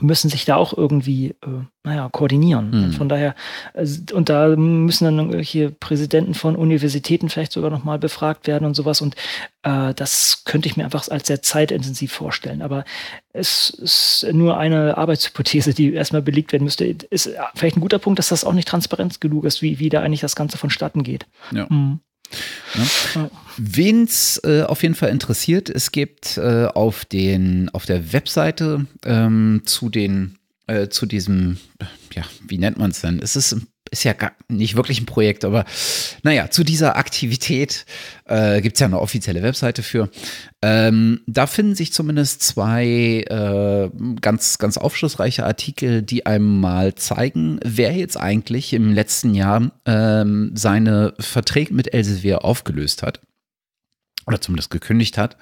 [0.00, 2.70] müssen sich da auch irgendwie, äh, naja, koordinieren.
[2.70, 2.92] Mhm.
[2.92, 3.34] Von daher,
[3.74, 8.74] also, und da müssen dann irgendwelche Präsidenten von Universitäten vielleicht sogar nochmal befragt werden und
[8.74, 9.00] sowas.
[9.00, 9.16] Und
[9.62, 12.62] äh, das könnte ich mir einfach als sehr zeitintensiv vorstellen.
[12.62, 12.84] Aber
[13.32, 16.84] es ist nur eine Arbeitshypothese, die erstmal belegt werden müsste.
[16.84, 20.00] Ist vielleicht ein guter Punkt, dass das auch nicht transparent genug ist, wie, wie da
[20.00, 21.26] eigentlich das Ganze vonstatten geht.
[21.52, 21.66] Ja.
[21.68, 22.00] Mhm.
[22.74, 23.30] Ne?
[23.56, 28.86] Wen es äh, auf jeden Fall interessiert, es gibt äh, auf, den, auf der Webseite
[29.04, 30.38] ähm, zu den
[30.70, 31.58] äh, zu diesem,
[32.14, 33.18] ja, wie nennt man es denn?
[33.20, 33.56] Es ist
[33.90, 35.64] ist ja gar nicht wirklich ein Projekt, aber
[36.22, 37.86] naja, zu dieser Aktivität
[38.26, 40.08] äh, gibt es ja eine offizielle Webseite für.
[40.62, 47.58] Ähm, da finden sich zumindest zwei äh, ganz, ganz aufschlussreiche Artikel, die einem mal zeigen,
[47.64, 53.20] wer jetzt eigentlich im letzten Jahr ähm, seine Verträge mit Elsevier aufgelöst hat
[54.26, 55.36] oder zumindest gekündigt hat.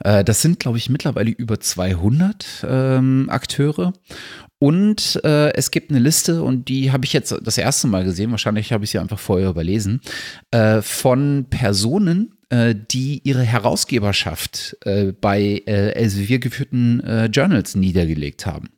[0.00, 3.92] Äh, das sind, glaube ich, mittlerweile über 200 ähm, Akteure.
[4.62, 8.30] Und äh, es gibt eine Liste, und die habe ich jetzt das erste Mal gesehen,
[8.30, 10.00] wahrscheinlich habe ich sie einfach vorher überlesen,
[10.52, 18.46] äh, von Personen, äh, die ihre Herausgeberschaft äh, bei äh, Elsevier geführten äh, Journals niedergelegt
[18.46, 18.68] haben.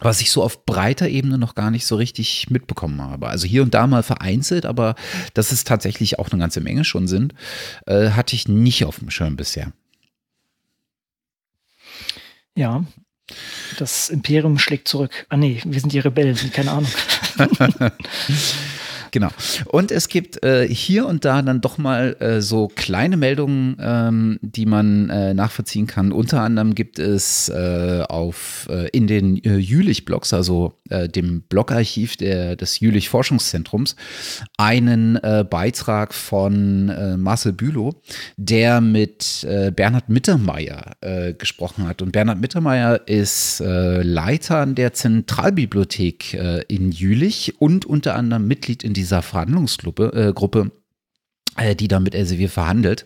[0.00, 3.28] Was ich so auf breiter Ebene noch gar nicht so richtig mitbekommen habe.
[3.28, 4.94] Also hier und da mal vereinzelt, aber
[5.34, 7.34] dass es tatsächlich auch eine ganze Menge schon sind,
[7.86, 9.74] hatte ich nicht auf dem Schirm bisher.
[12.56, 12.84] Ja,
[13.78, 15.26] das Imperium schlägt zurück.
[15.28, 16.90] Ah nee, wir sind die Rebellen, keine Ahnung.
[19.12, 19.28] Genau.
[19.66, 24.38] Und es gibt äh, hier und da dann doch mal äh, so kleine Meldungen, ähm,
[24.40, 26.12] die man äh, nachvollziehen kann.
[26.12, 32.54] Unter anderem gibt es äh, auf äh, in den äh, Jülich-Blogs, also dem Blogarchiv der,
[32.54, 33.96] des Jülich-Forschungszentrums,
[34.58, 37.94] einen Beitrag von Marcel Bülow,
[38.36, 40.96] der mit Bernhard Mittermeier
[41.38, 42.02] gesprochen hat.
[42.02, 46.34] Und Bernhard Mittermeier ist Leiter der Zentralbibliothek
[46.68, 50.70] in Jülich und unter anderem Mitglied in die dieser Verhandlungsgruppe, äh, Gruppe,
[51.56, 53.04] äh, die da mit Elsevier verhandelt.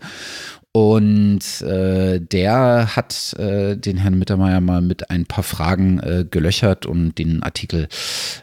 [0.72, 6.84] Und äh, der hat äh, den Herrn Mittermeier mal mit ein paar Fragen äh, gelöchert
[6.84, 7.88] und den Artikel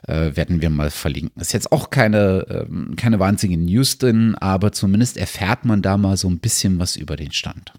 [0.08, 1.40] äh, werden wir mal verlinken.
[1.40, 6.18] Ist jetzt auch keine, ähm, keine wahnsinnige News drin, aber zumindest erfährt man da mal
[6.18, 7.72] so ein bisschen was über den Stand.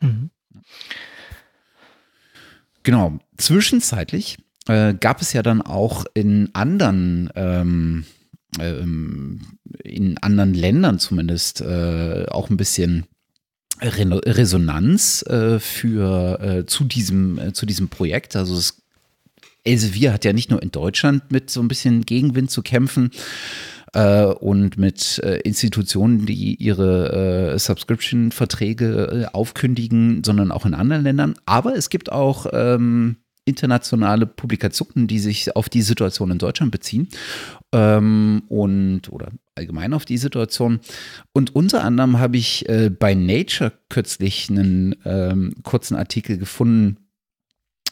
[0.00, 0.30] Mhm.
[2.84, 3.18] Genau.
[3.36, 8.04] Zwischenzeitlich äh, gab es ja dann auch in anderen ähm, ähm,
[8.56, 13.06] in anderen Ländern zumindest äh, auch ein bisschen
[13.80, 18.34] Re Resonanz äh, für äh, zu diesem äh, zu diesem Projekt.
[18.36, 18.82] Also es,
[19.64, 23.10] Elsevier hat ja nicht nur in Deutschland mit so ein bisschen Gegenwind zu kämpfen
[23.92, 31.34] äh, und mit äh, Institutionen, die ihre Subscription-Verträge aufkündigen, sondern auch in anderen Ländern.
[31.44, 33.16] Aber es gibt auch ähm,
[33.48, 37.08] internationale Publikationen, die sich auf die Situation in Deutschland beziehen
[37.72, 40.80] ähm, und oder allgemein auf die Situation.
[41.32, 47.07] Und unter anderem habe ich äh, bei Nature kürzlich einen ähm, kurzen Artikel gefunden,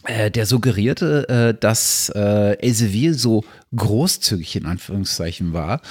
[0.07, 5.83] äh, der suggerierte, äh, dass äh, Elsevier so großzügig in Anführungszeichen war,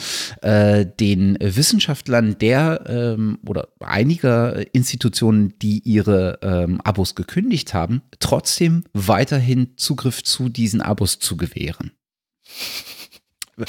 [0.42, 8.84] äh, den Wissenschaftlern der ähm, oder einiger Institutionen, die ihre ähm, Abos gekündigt haben, trotzdem
[8.94, 11.92] weiterhin Zugriff zu diesen Abos zu gewähren.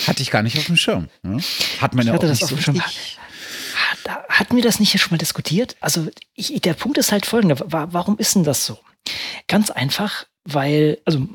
[0.07, 1.09] Hatte ich gar nicht auf dem Schirm.
[1.23, 1.39] Ne?
[1.81, 2.81] Hat man ich ja auch nicht so richtig.
[2.81, 5.77] Hat- Hatten wir das nicht schon mal diskutiert?
[5.81, 7.59] Also ich, der Punkt ist halt folgender.
[7.73, 8.79] Wa- Warum ist denn das so?
[9.47, 11.27] Ganz einfach, weil, also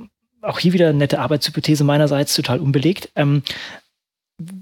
[0.41, 3.11] auch hier wieder nette Arbeitshypothese meinerseits, total unbelegt.
[3.15, 3.43] Ähm,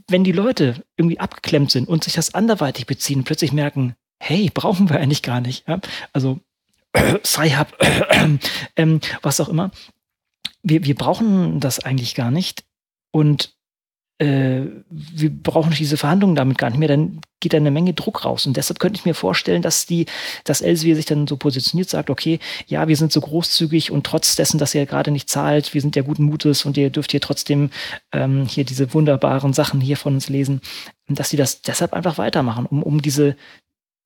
[0.09, 4.89] wenn die Leute irgendwie abgeklemmt sind und sich das anderweitig beziehen plötzlich merken, hey, brauchen
[4.89, 5.67] wir eigentlich gar nicht.
[5.67, 5.79] Ja?
[6.11, 6.39] Also
[7.23, 7.77] Sci-Hub,
[8.75, 9.71] ähm, was auch immer.
[10.61, 12.65] Wir, wir brauchen das eigentlich gar nicht.
[13.11, 13.55] Und
[14.19, 18.25] äh, wir brauchen diese Verhandlungen damit gar nicht mehr, dann geht da eine Menge Druck
[18.25, 18.45] raus.
[18.45, 20.05] Und deshalb könnte ich mir vorstellen, dass die,
[20.43, 24.35] dass Elsevier sich dann so positioniert, sagt, okay, ja, wir sind so großzügig und trotz
[24.35, 27.21] dessen, dass ihr gerade nicht zahlt, wir sind ja guten Mutes und ihr dürft hier
[27.21, 27.69] trotzdem
[28.11, 30.59] ähm, hier diese wunderbaren Sachen hier von uns lesen,
[31.07, 33.37] dass sie das deshalb einfach weitermachen, um, um diese,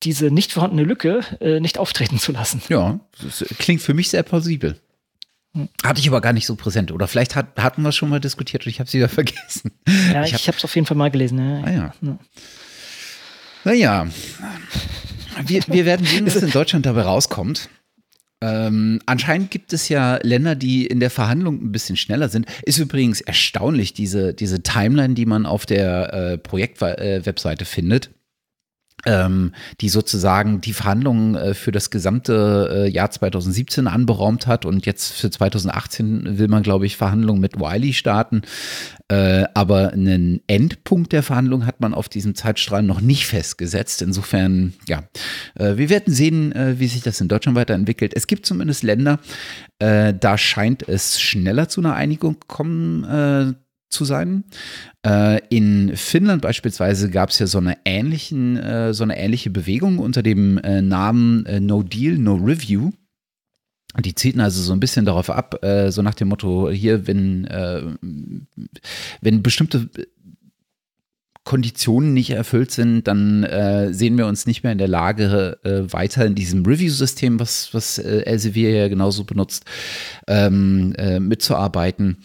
[0.04, 2.62] diese nicht vorhandene Lücke äh, nicht auftreten zu lassen.
[2.68, 4.80] Ja, das klingt für mich sehr plausibel.
[5.84, 6.90] Hatte ich aber gar nicht so präsent.
[6.90, 9.70] Oder vielleicht hat, hatten wir es schon mal diskutiert und ich habe es wieder vergessen.
[10.12, 11.38] Ja, Ich ich, habe es auf jeden Fall mal gelesen.
[11.38, 11.62] Ja.
[11.64, 11.94] Ah ja.
[12.00, 12.18] Ja.
[13.64, 14.06] Naja,
[15.46, 17.68] wir, wir werden sehen, was in Deutschland dabei rauskommt.
[18.40, 22.46] Ähm, anscheinend gibt es ja Länder, die in der Verhandlung ein bisschen schneller sind.
[22.62, 28.10] Ist übrigens erstaunlich, diese, diese Timeline, die man auf der äh, Projektwebseite findet.
[29.06, 34.86] Ähm, die sozusagen die Verhandlungen äh, für das gesamte äh, Jahr 2017 anberaumt hat und
[34.86, 38.42] jetzt für 2018 will man, glaube ich, Verhandlungen mit Wiley starten.
[39.08, 44.00] Äh, aber einen Endpunkt der Verhandlung hat man auf diesem Zeitstrahl noch nicht festgesetzt.
[44.00, 45.02] Insofern, ja,
[45.54, 48.12] wir werden sehen, wie sich das in Deutschland weiterentwickelt.
[48.14, 49.18] Es gibt zumindest Länder,
[49.78, 53.56] da scheint es schneller zu einer Einigung kommen
[53.94, 54.44] zu sein.
[55.06, 59.98] Äh, in Finnland beispielsweise gab es ja so eine ähnlichen, äh, so eine ähnliche Bewegung
[59.98, 62.90] unter dem äh, Namen äh, No Deal, No Review.
[64.00, 67.44] Die zielten also so ein bisschen darauf ab, äh, so nach dem Motto, hier, wenn,
[67.44, 67.82] äh,
[69.20, 69.88] wenn bestimmte
[71.44, 75.92] Konditionen nicht erfüllt sind, dann äh, sehen wir uns nicht mehr in der Lage, äh,
[75.92, 79.64] weiter in diesem Review-System, was, was äh, Elsevier ja genauso benutzt,
[80.26, 82.16] ähm, äh, mitzuarbeiten.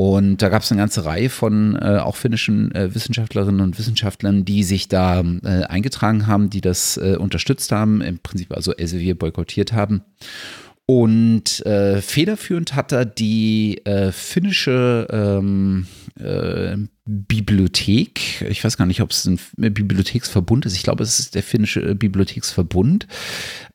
[0.00, 4.44] Und da gab es eine ganze Reihe von äh, auch finnischen äh, Wissenschaftlerinnen und Wissenschaftlern,
[4.44, 9.18] die sich da äh, eingetragen haben, die das äh, unterstützt haben, im Prinzip also Elsevier
[9.18, 10.04] boykottiert haben.
[10.86, 15.88] Und äh, federführend hat er die äh, finnische ähm,
[16.20, 18.42] äh, Bibliothek.
[18.48, 20.76] Ich weiß gar nicht, ob es ein Bibliotheksverbund ist.
[20.76, 23.08] Ich glaube, es ist der finnische Bibliotheksverbund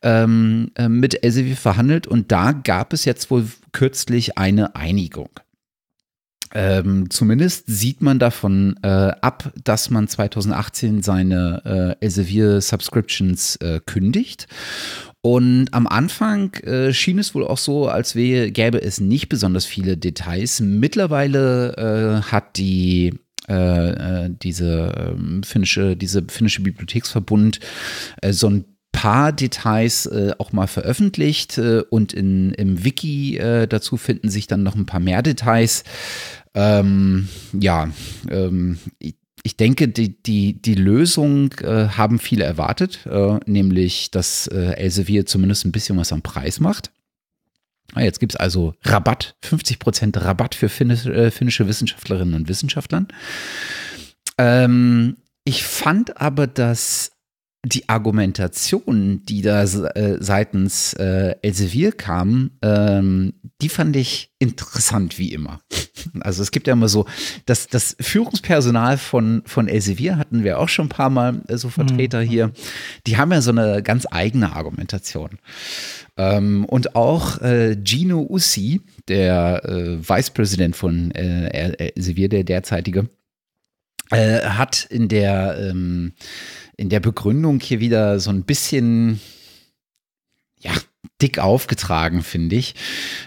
[0.00, 2.06] ähm, äh, mit Elsevier verhandelt.
[2.06, 5.28] Und da gab es jetzt wohl kürzlich eine Einigung.
[6.54, 13.80] Ähm, zumindest sieht man davon äh, ab, dass man 2018 seine äh, Elsevier Subscriptions äh,
[13.84, 14.46] kündigt.
[15.20, 19.64] Und am Anfang äh, schien es wohl auch so, als wäre, gäbe es nicht besonders
[19.64, 20.60] viele Details.
[20.60, 23.14] Mittlerweile äh, hat die
[23.48, 23.90] äh,
[24.24, 27.60] äh, diese ähm, finnische, diese finnische Bibliotheksverbund
[28.30, 28.64] so ein
[29.04, 34.46] paar Details äh, auch mal veröffentlicht äh, und in, im Wiki äh, dazu finden sich
[34.46, 35.84] dann noch ein paar mehr Details.
[36.54, 37.90] Ähm, ja,
[38.30, 44.46] ähm, ich, ich denke, die, die, die Lösung äh, haben viele erwartet, äh, nämlich, dass
[44.46, 46.90] äh, Elsevier zumindest ein bisschen was am Preis macht.
[47.92, 53.08] Ah, Jetzt gibt es also Rabatt, 50% Rabatt für finnisch, äh, finnische Wissenschaftlerinnen und Wissenschaftlern.
[54.38, 57.10] Ähm, ich fand aber das
[57.64, 65.32] die Argumentation, die da äh, seitens äh, Elsevier kam, ähm, die fand ich interessant wie
[65.32, 65.60] immer.
[66.20, 67.06] Also es gibt ja immer so,
[67.46, 71.70] dass das Führungspersonal von, von Elsevier hatten wir auch schon ein paar Mal äh, so
[71.70, 72.28] Vertreter mhm.
[72.28, 72.52] hier,
[73.06, 75.38] die haben ja so eine ganz eigene Argumentation.
[76.18, 83.08] Ähm, und auch äh, Gino Ussi, der äh, Vicepräsident von äh, Elsevier, der derzeitige,
[84.10, 86.12] äh, hat in der ähm,
[86.76, 89.20] in der Begründung hier wieder so ein bisschen,
[91.22, 92.74] dick aufgetragen, finde ich.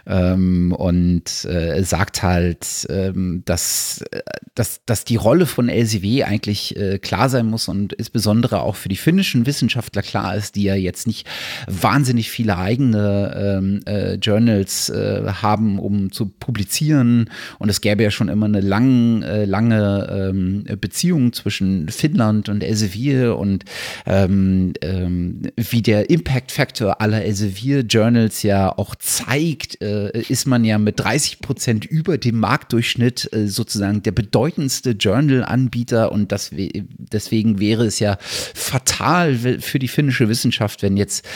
[0.06, 4.22] Ähm, und äh, sagt halt, ähm, dass, äh,
[4.56, 8.90] dass, dass die Rolle von LCW eigentlich äh, klar sein muss und insbesondere auch für
[8.90, 11.28] die finnischen Wissenschaftler klar ist, die ja jetzt nicht
[11.68, 17.30] wahnsinnig viele eigene ähm, äh, Journals äh, haben, um zu publizieren.
[17.58, 22.64] Und es gäbe ja schon immer eine lang, äh, lange ähm, Beziehung zwischen Finnland und
[22.64, 23.64] Elsevier und
[24.06, 30.64] ähm, ähm, wie der Impact Factor aller Elsevier Journals ja auch zeigt, äh, ist man
[30.64, 37.60] ja mit 30 Prozent über dem Marktdurchschnitt äh, sozusagen der bedeutendste Journal-Anbieter und das, deswegen
[37.60, 41.28] wäre es ja fatal für die finnische Wissenschaft, wenn jetzt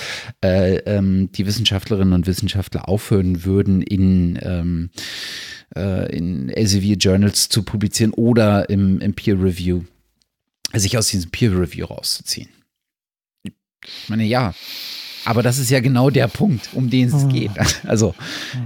[0.43, 4.89] äh, ähm, die Wissenschaftlerinnen und Wissenschaftler aufhören würden, in ähm,
[5.75, 9.83] äh, in Elsevier Journals zu publizieren oder im, im Peer Review,
[10.73, 12.49] sich aus diesem Peer Review rauszuziehen.
[13.43, 13.53] Ich
[14.09, 14.53] meine, ja,
[15.25, 17.29] aber das ist ja genau der Punkt, um den es hm.
[17.29, 17.51] geht.
[17.87, 18.15] Also,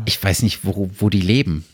[0.06, 1.66] ich weiß nicht, wo, wo die leben.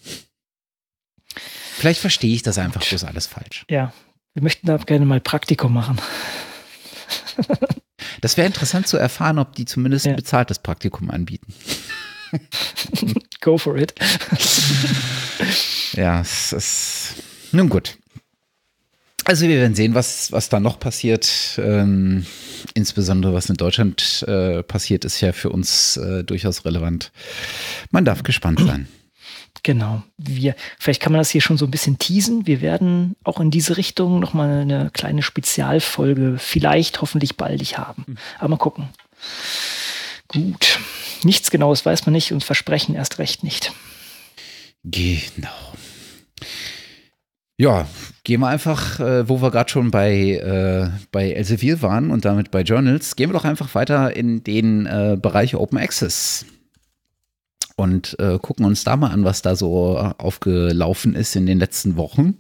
[1.78, 3.66] Vielleicht verstehe ich das einfach bloß alles falsch.
[3.70, 3.94] Ja,
[4.34, 5.98] wir möchten da gerne mal Praktikum machen.
[8.22, 10.12] Das wäre interessant zu erfahren, ob die zumindest ja.
[10.12, 11.54] ein bezahltes Praktikum anbieten.
[13.42, 13.94] Go for it.
[15.94, 17.16] ja, es ist.
[17.52, 17.98] Nun gut.
[19.26, 21.60] Also wir werden sehen, was, was da noch passiert.
[21.62, 22.26] Ähm,
[22.74, 27.12] insbesondere was in Deutschland äh, passiert, ist ja für uns äh, durchaus relevant.
[27.92, 28.88] Man darf gespannt sein.
[29.64, 30.02] Genau.
[30.18, 32.48] Wir, vielleicht kann man das hier schon so ein bisschen teasen.
[32.48, 38.04] Wir werden auch in diese Richtung nochmal eine kleine Spezialfolge vielleicht hoffentlich baldig haben.
[38.08, 38.18] Mhm.
[38.40, 38.90] Aber mal gucken.
[40.28, 40.80] Gut.
[41.24, 43.72] Nichts Genaues weiß man nicht und Versprechen erst recht nicht.
[44.84, 45.50] Genau.
[47.62, 47.86] Ja,
[48.24, 52.50] gehen wir einfach, äh, wo wir gerade schon bei, äh, bei Elsevier waren und damit
[52.50, 56.48] bei Journals, gehen wir doch einfach weiter in den äh, Bereich Open Access
[57.76, 61.98] und äh, gucken uns da mal an, was da so aufgelaufen ist in den letzten
[61.98, 62.40] Wochen.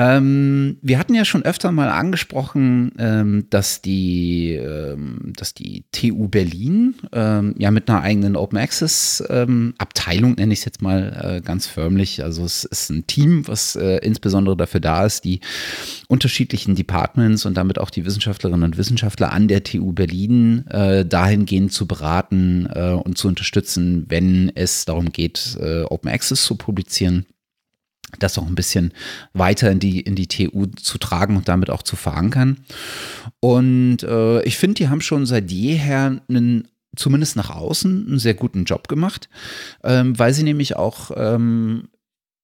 [0.00, 6.28] Ähm, wir hatten ja schon öfter mal angesprochen, ähm, dass, die, ähm, dass die TU
[6.28, 11.38] Berlin ähm, ja mit einer eigenen Open Access ähm, Abteilung, nenne ich es jetzt mal
[11.38, 15.40] äh, ganz förmlich, also es ist ein Team, was äh, insbesondere dafür da ist, die
[16.06, 21.72] unterschiedlichen Departments und damit auch die Wissenschaftlerinnen und Wissenschaftler an der TU Berlin äh, dahingehend
[21.72, 27.26] zu beraten äh, und zu unterstützen, wenn es darum geht, äh, Open Access zu publizieren
[28.18, 28.92] das auch ein bisschen
[29.32, 32.58] weiter in die, in die TU zu tragen und damit auch zu verankern.
[33.40, 38.34] Und äh, ich finde, die haben schon seit jeher einen zumindest nach außen einen sehr
[38.34, 39.28] guten Job gemacht,
[39.84, 41.88] ähm, weil sie nämlich auch ähm,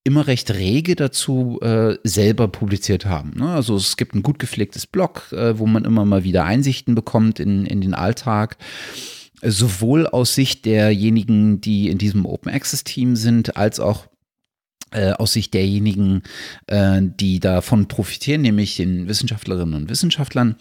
[0.05, 3.33] immer recht rege dazu äh, selber publiziert haben.
[3.37, 3.49] Ne?
[3.49, 7.41] Also es gibt ein gut gepflegtes Blog, äh, wo man immer mal wieder Einsichten bekommt
[7.41, 8.59] in, in den Alltag
[9.43, 14.07] sowohl aus Sicht derjenigen, die in diesem Open Access Team sind, als auch
[15.17, 16.23] aus Sicht derjenigen,
[16.67, 20.57] äh, die davon profitieren, nämlich den Wissenschaftlerinnen und Wissenschaftlern.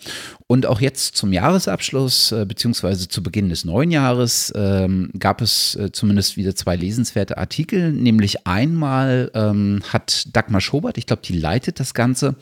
[0.47, 5.77] Und auch jetzt zum Jahresabschluss, äh, beziehungsweise zu Beginn des neuen Jahres, ähm, gab es
[5.91, 7.91] zumindest wieder zwei lesenswerte Artikel.
[7.91, 12.35] Nämlich einmal ähm, hat Dagmar Schobert, ich glaube, die leitet das Ganze,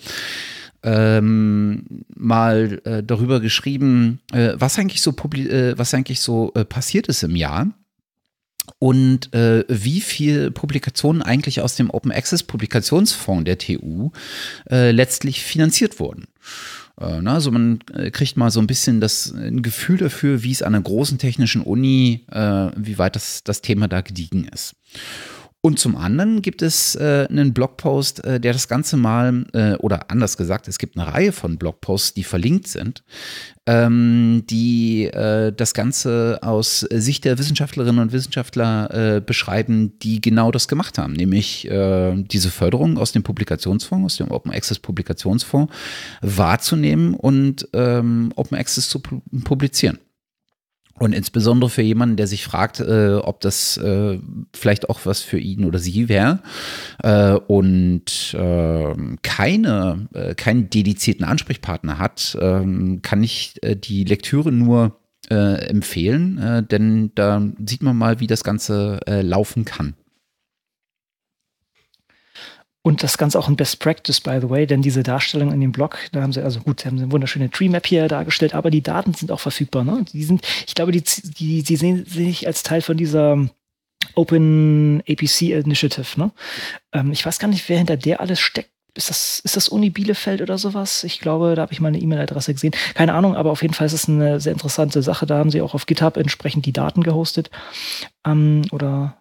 [0.83, 1.83] ähm,
[2.15, 7.35] mal äh, darüber geschrieben, äh, was eigentlich so, äh, was eigentlich so passiert ist im
[7.35, 7.67] Jahr
[8.81, 14.09] und äh, wie viel Publikationen eigentlich aus dem Open Access Publikationsfonds der TU
[14.71, 16.25] äh, letztlich finanziert wurden.
[16.99, 20.51] Äh, na, also man äh, kriegt mal so ein bisschen das ein Gefühl dafür, wie
[20.51, 24.75] es an einer großen technischen Uni, äh, wie weit das, das Thema da gediegen ist.
[25.63, 30.09] Und zum anderen gibt es äh, einen Blogpost, äh, der das Ganze mal, äh, oder
[30.09, 33.03] anders gesagt, es gibt eine Reihe von Blogposts, die verlinkt sind,
[33.67, 40.49] ähm, die äh, das Ganze aus Sicht der Wissenschaftlerinnen und Wissenschaftler äh, beschreiben, die genau
[40.49, 45.71] das gemacht haben, nämlich äh, diese Förderung aus dem Publikationsfonds, aus dem Open Access Publikationsfonds
[46.21, 49.99] wahrzunehmen und ähm, Open Access zu publizieren.
[51.01, 54.19] Und insbesondere für jemanden, der sich fragt, äh, ob das äh,
[54.53, 56.39] vielleicht auch was für ihn oder sie wäre
[57.01, 64.51] äh, und ähm, keine, äh, keinen dedizierten Ansprechpartner hat, ähm, kann ich äh, die Lektüre
[64.51, 64.97] nur
[65.29, 69.95] äh, empfehlen, denn da sieht man mal, wie das Ganze laufen kann.
[72.83, 75.71] Und das Ganze auch ein Best Practice, by the way, denn diese Darstellung in dem
[75.71, 78.71] Blog, da haben sie, also gut, sie haben eine wunderschöne Tree Map hier dargestellt, aber
[78.71, 79.83] die Daten sind auch verfügbar.
[79.83, 80.03] Ne?
[80.11, 83.37] Die sind, ich glaube, die, die, die sehen sich als Teil von dieser
[84.15, 86.19] Open APC Initiative.
[86.19, 86.31] Ne?
[86.91, 88.71] Ähm, ich weiß gar nicht, wer hinter der alles steckt.
[88.93, 91.05] Ist das, ist das Uni Bielefeld oder sowas?
[91.05, 92.73] Ich glaube, da habe ich mal eine E-Mail-Adresse gesehen.
[92.93, 95.25] Keine Ahnung, aber auf jeden Fall ist es eine sehr interessante Sache.
[95.25, 97.51] Da haben sie auch auf GitHub entsprechend die Daten gehostet.
[98.25, 99.20] Ähm, oder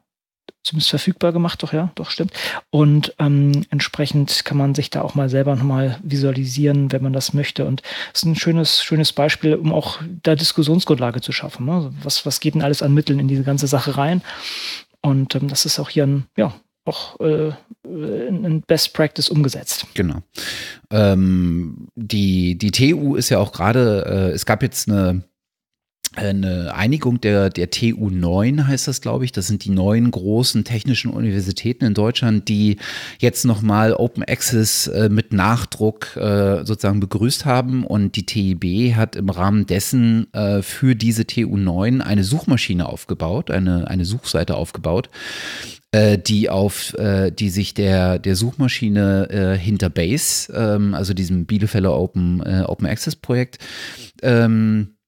[0.62, 2.32] zumindest verfügbar gemacht, doch ja, doch stimmt.
[2.70, 7.32] Und ähm, entsprechend kann man sich da auch mal selber nochmal visualisieren, wenn man das
[7.32, 7.64] möchte.
[7.66, 7.82] Und
[8.12, 11.66] es ist ein schönes, schönes Beispiel, um auch da Diskussionsgrundlage zu schaffen.
[11.66, 11.72] Ne?
[11.72, 14.22] Also was, was geht denn alles an Mitteln in diese ganze Sache rein?
[15.03, 17.53] Und ähm, das ist auch hier ein, ja, auch äh,
[17.84, 19.86] in Best Practice umgesetzt.
[19.94, 20.22] Genau.
[20.90, 25.22] Ähm, die, die TU ist ja auch gerade, äh, es gab jetzt eine
[26.16, 29.30] eine Einigung der, der TU 9 heißt das, glaube ich.
[29.30, 32.78] Das sind die neun großen technischen Universitäten in Deutschland, die
[33.20, 37.84] jetzt nochmal Open Access äh, mit Nachdruck äh, sozusagen begrüßt haben.
[37.84, 43.52] Und die TIB hat im Rahmen dessen äh, für diese TU 9 eine Suchmaschine aufgebaut,
[43.52, 45.11] eine, eine Suchseite aufgebaut,
[45.92, 51.46] äh, die auf, äh, die sich der, der Suchmaschine äh, hinter Base, ähm, also diesem
[51.46, 53.58] Bielefeller Open, Open Access Projekt,
[54.22, 54.99] ähm, äh,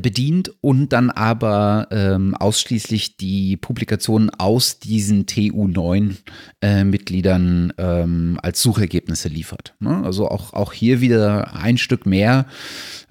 [0.00, 9.28] bedient und dann aber ähm, ausschließlich die Publikationen aus diesen TU9-Mitgliedern äh, ähm, als Suchergebnisse
[9.28, 9.76] liefert.
[9.78, 10.02] Ne?
[10.04, 12.46] Also auch, auch hier wieder ein Stück mehr.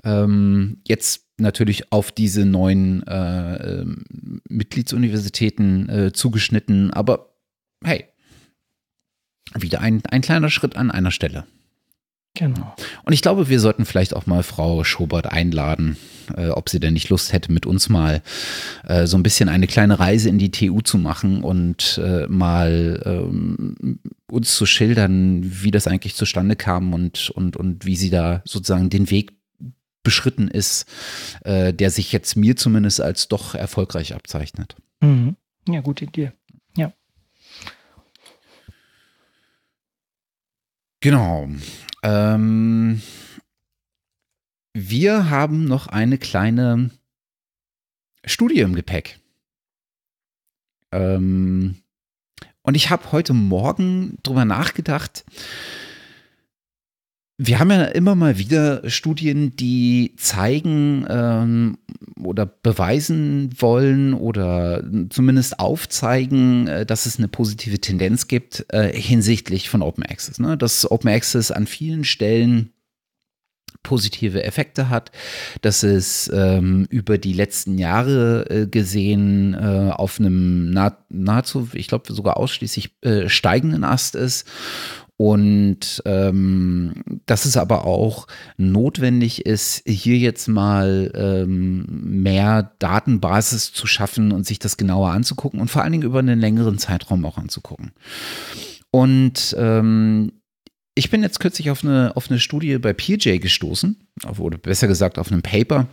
[0.04, 4.04] Ähm, jetzt natürlich auf diese neuen äh, ähm,
[4.50, 7.34] Mitgliedsuniversitäten äh, zugeschnitten, aber
[7.84, 8.08] hey,
[9.56, 11.46] wieder ein, ein kleiner Schritt an einer Stelle.
[12.38, 12.76] Genau.
[13.04, 15.98] Und ich glaube, wir sollten vielleicht auch mal Frau Schobert einladen,
[16.36, 18.22] äh, ob sie denn nicht Lust hätte, mit uns mal
[18.86, 23.02] äh, so ein bisschen eine kleine Reise in die TU zu machen und äh, mal
[23.06, 28.44] ähm, uns zu schildern, wie das eigentlich zustande kam und, und, und wie sie da
[28.46, 29.32] sozusagen den Weg
[30.04, 30.86] beschritten ist,
[31.44, 34.76] äh, der sich jetzt mir zumindest als doch erfolgreich abzeichnet.
[35.02, 35.38] Mhm.
[35.68, 36.34] Ja, gute Idee.
[36.78, 36.94] Ja.
[41.00, 41.48] Genau.
[42.08, 43.02] Ähm,
[44.74, 46.92] wir haben noch eine kleine
[48.24, 49.20] Studie im Gepäck.
[50.94, 51.82] Ähm,
[52.62, 55.26] und ich habe heute Morgen drüber nachgedacht.
[57.40, 61.78] Wir haben ja immer mal wieder Studien, die zeigen ähm,
[62.20, 69.70] oder beweisen wollen oder zumindest aufzeigen, äh, dass es eine positive Tendenz gibt äh, hinsichtlich
[69.70, 70.40] von Open Access.
[70.40, 70.58] Ne?
[70.58, 72.72] Dass Open Access an vielen Stellen
[73.84, 75.12] positive Effekte hat,
[75.62, 81.88] dass es ähm, über die letzten Jahre äh, gesehen äh, auf einem nah nahezu, ich
[81.88, 84.48] glaube sogar ausschließlich äh, steigenden Ast ist
[85.18, 86.94] und ähm,
[87.26, 91.86] dass es aber auch notwendig ist, hier jetzt mal ähm,
[92.22, 96.40] mehr Datenbasis zu schaffen und sich das genauer anzugucken und vor allen Dingen über einen
[96.40, 97.94] längeren Zeitraum auch anzugucken.
[98.92, 100.34] Und ähm,
[100.94, 103.98] ich bin jetzt kürzlich auf eine, auf eine Studie bei PJ gestoßen,
[104.38, 105.88] oder besser gesagt auf einem Paper,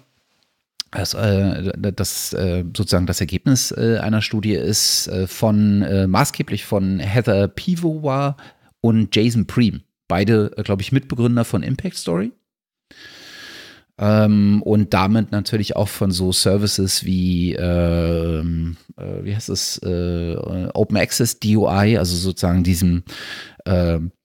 [0.91, 7.49] das, äh, das äh, sozusagen das Ergebnis äh, einer Studie ist von maßgeblich von Heather
[7.49, 8.37] Pivowa,
[8.85, 9.80] und Jason Preem.
[10.09, 12.32] Beide, äh, glaube ich, Mitbegründer von Impact Story.
[13.97, 18.45] Ähm, und damit natürlich auch von so Services wie, äh, äh,
[19.22, 20.37] wie heißt es, äh,
[20.74, 23.05] Open Access DUI, also sozusagen diesem
[23.64, 24.24] ähm, äh,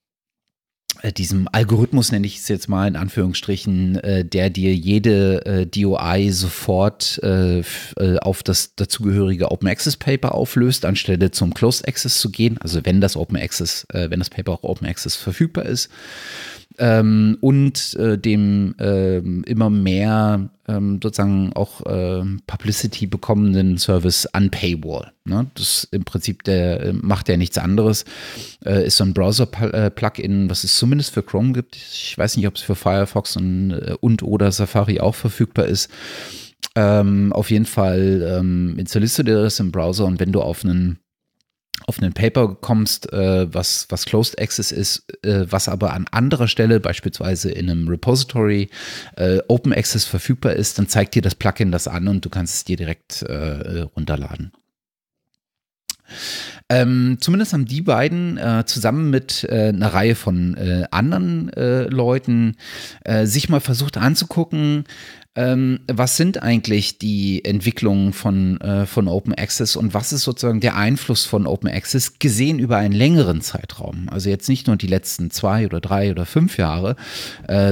[1.16, 6.32] diesem Algorithmus, nenne ich es jetzt mal in Anführungsstrichen, äh, der dir jede äh, DOI
[6.32, 12.30] sofort äh, äh, auf das dazugehörige Open Access Paper auflöst, anstelle zum Closed Access zu
[12.30, 12.58] gehen.
[12.60, 15.90] Also wenn das Open Access, äh, wenn das Paper auch Open Access verfügbar ist
[16.80, 25.12] ähm, und äh, dem äh, immer mehr ähm, sozusagen auch äh, Publicity bekommenden Service Unpaywall.
[25.26, 25.48] Ne?
[25.56, 28.06] Das im Prinzip der äh, macht ja nichts anderes.
[28.66, 31.76] Äh, ist so ein Browser-Plugin, was es zumindest für Chrome gibt.
[31.76, 35.90] Ich weiß nicht, ob es für Firefox und, äh, und oder Safari auch verfügbar ist.
[36.76, 40.64] Ähm, auf jeden Fall ähm, installierst du dir das im Browser und wenn du auf
[40.64, 41.00] einen
[41.90, 46.48] auf ein Paper kommst, äh, was, was Closed Access ist, äh, was aber an anderer
[46.48, 48.70] Stelle, beispielsweise in einem Repository,
[49.18, 52.56] äh, Open Access verfügbar ist, dann zeigt dir das Plugin das an und du kannst
[52.56, 54.52] es dir direkt äh, runterladen.
[56.70, 61.84] Ähm, zumindest haben die beiden äh, zusammen mit äh, einer Reihe von äh, anderen äh,
[61.84, 62.56] Leuten
[63.04, 64.86] äh, sich mal versucht anzugucken,
[65.40, 70.60] ähm, was sind eigentlich die Entwicklungen von, äh, von Open Access und was ist sozusagen
[70.60, 74.10] der Einfluss von Open Access gesehen über einen längeren Zeitraum?
[74.12, 76.98] Also jetzt nicht nur die letzten zwei oder drei oder fünf Jahre,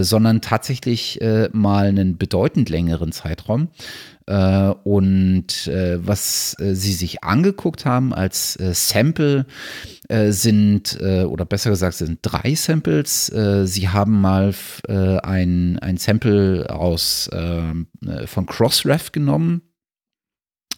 [0.01, 1.20] sondern tatsächlich
[1.51, 3.70] mal einen bedeutend längeren Zeitraum.
[4.28, 9.46] Äh, und äh, was äh, sie sich angeguckt haben als Sample
[10.10, 13.26] sind, oder besser gesagt, sind drei Samples.
[13.26, 14.54] sie haben mal
[14.88, 19.64] ein, ein Sample aus, von Crossref genommen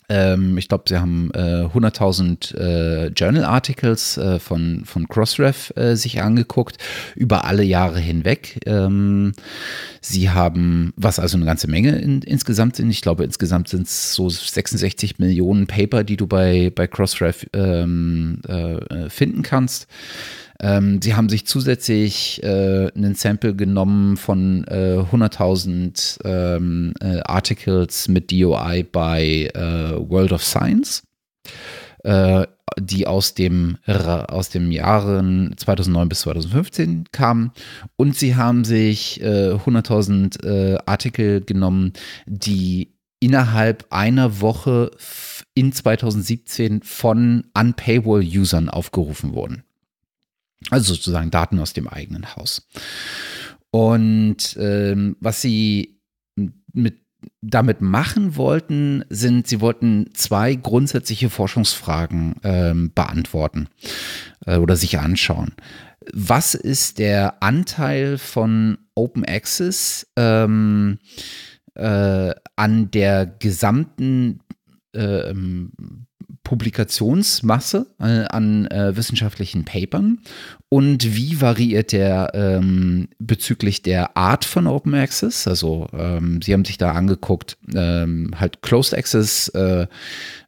[0.10, 6.22] ähm, ich glaube, sie haben äh, 100.000 äh, Journal-Articles äh, von, von Crossref äh, sich
[6.22, 6.78] angeguckt,
[7.16, 8.60] über alle Jahre hinweg.
[8.66, 9.34] Ähm,
[10.02, 14.14] sie haben, was also eine ganze Menge in, insgesamt sind, ich glaube, insgesamt sind es
[14.14, 19.88] so 66 Millionen Paper, die du bei, bei Crossref ähm, äh, finden kannst.
[20.62, 28.10] Ähm, sie haben sich zusätzlich äh, einen Sample genommen von äh, 100.000 ähm, äh, Articles
[28.10, 31.04] mit DOI bei äh, World of Science,
[32.04, 32.46] äh,
[32.78, 37.52] die aus dem, aus dem Jahren 2009 bis 2015 kamen.
[37.96, 41.94] Und sie haben sich 100.000 äh, Artikel genommen,
[42.28, 44.92] die innerhalb einer Woche
[45.56, 49.64] in 2017 von Unpaywall-Usern aufgerufen wurden.
[50.70, 52.68] Also sozusagen Daten aus dem eigenen Haus.
[53.72, 56.02] Und ähm, was sie
[56.74, 57.00] mit
[57.42, 63.68] damit machen wollten, sind, sie wollten zwei grundsätzliche Forschungsfragen ähm, beantworten
[64.46, 65.54] äh, oder sich anschauen.
[66.14, 71.00] Was ist der Anteil von Open Access ähm,
[71.76, 74.40] äh, an der gesamten
[74.94, 75.72] ähm,
[76.44, 80.20] Publikationsmasse äh, an äh, wissenschaftlichen Papern
[80.72, 85.48] und wie variiert der ähm, bezüglich der Art von Open Access?
[85.48, 89.88] Also ähm, Sie haben sich da angeguckt, ähm, halt Closed Access, äh,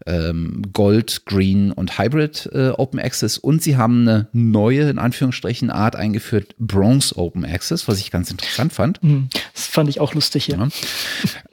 [0.05, 5.72] ähm, Gold, Green und Hybrid äh, Open Access und Sie haben eine neue, in Anführungsstrichen,
[5.72, 9.01] Art eingeführt, Bronze Open Access, was ich ganz interessant fand.
[9.01, 10.57] Hm, das fand ich auch lustig, ja.
[10.57, 10.67] ja.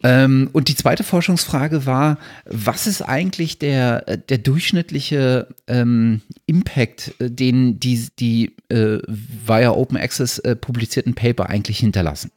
[0.03, 7.31] Ähm, und die zweite Forschungsfrage war, was ist eigentlich der, der durchschnittliche ähm, Impact, äh,
[7.31, 12.31] den die, die äh, via Open Access äh, publizierten Paper eigentlich hinterlassen.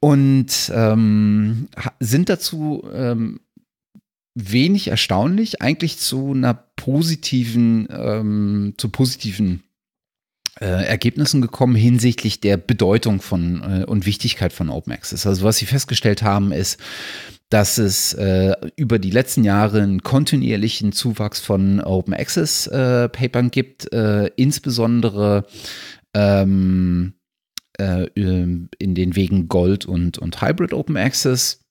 [0.00, 1.68] Und ähm,
[2.00, 3.40] sind dazu ähm,
[4.34, 9.62] wenig erstaunlich, eigentlich zu einer positiven, ähm, zu positiven
[10.60, 15.26] äh, Ergebnissen gekommen hinsichtlich der Bedeutung von äh, und Wichtigkeit von Open Access.
[15.26, 16.78] Also was sie festgestellt haben, ist,
[17.48, 23.50] dass es äh, über die letzten Jahre einen kontinuierlichen Zuwachs von Open Access äh, Papern
[23.50, 25.46] gibt, äh, insbesondere
[26.14, 27.14] ähm,
[27.78, 31.65] äh, in den Wegen Gold und, und Hybrid Open Access.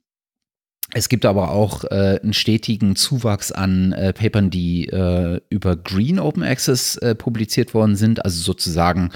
[0.93, 6.19] Es gibt aber auch äh, einen stetigen Zuwachs an äh, Papern, die äh, über Green
[6.19, 9.09] Open Access äh, publiziert worden sind, also sozusagen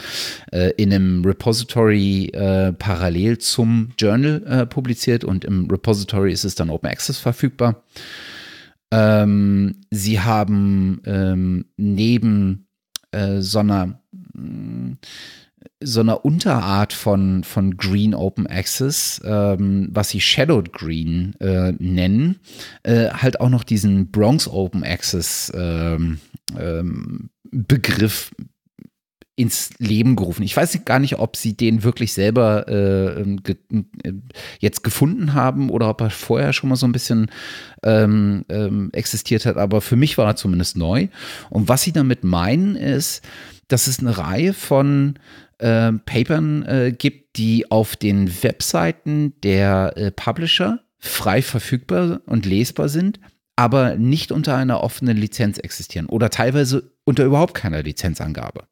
[0.51, 6.69] äh, in einem Repository äh, parallel zum Journal publiziert und im Repository ist es dann
[6.69, 7.83] Open Access verfügbar.
[8.91, 12.65] Ähm, sie haben ähm, neben
[13.39, 13.99] so einer
[15.81, 22.39] so einer Unterart von, von Green Open Access, ähm, was sie Shadowed Green äh, nennen,
[22.83, 26.19] äh, halt auch noch diesen Bronx Open Access ähm,
[26.57, 28.31] ähm, Begriff
[29.39, 30.43] ins Leben gerufen.
[30.43, 33.55] Ich weiß gar nicht, ob sie den wirklich selber äh, ähm, ge
[34.03, 34.11] äh,
[34.59, 37.31] jetzt gefunden haben oder ob er vorher schon mal so ein bisschen
[37.81, 41.07] ähm, ähm, existiert hat, aber für mich war er zumindest neu.
[41.49, 43.23] Und was sie damit meinen ist,
[43.69, 45.17] dass es eine Reihe von
[45.59, 52.89] äh, Papern äh, gibt, die auf den Webseiten der äh, Publisher frei verfügbar und lesbar
[52.89, 53.19] sind,
[53.55, 58.67] aber nicht unter einer offenen Lizenz existieren oder teilweise unter überhaupt keiner Lizenzangabe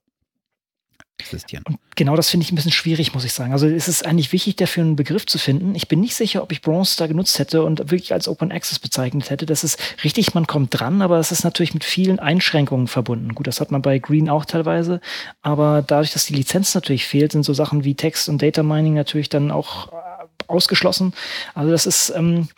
[1.20, 1.63] existieren.
[1.68, 3.51] Und genau das finde ich ein bisschen schwierig, muss ich sagen.
[3.51, 5.76] Also es ist eigentlich wichtig, dafür einen Begriff zu finden.
[5.76, 8.80] Ich bin nicht sicher, ob ich Bronze da genutzt hätte und wirklich als Open Access
[8.80, 9.45] bezeichnet hätte.
[9.45, 13.34] Das ist richtig, man kommt dran, aber es ist natürlich mit vielen Einschränkungen verbunden.
[13.34, 15.01] Gut, das hat man bei Green auch teilweise,
[15.41, 18.93] aber dadurch, dass die Lizenz natürlich fehlt, sind so Sachen wie Text und Data Mining
[18.93, 19.91] natürlich dann auch
[20.47, 21.13] ausgeschlossen.
[21.53, 22.49] Also das ist, ähm,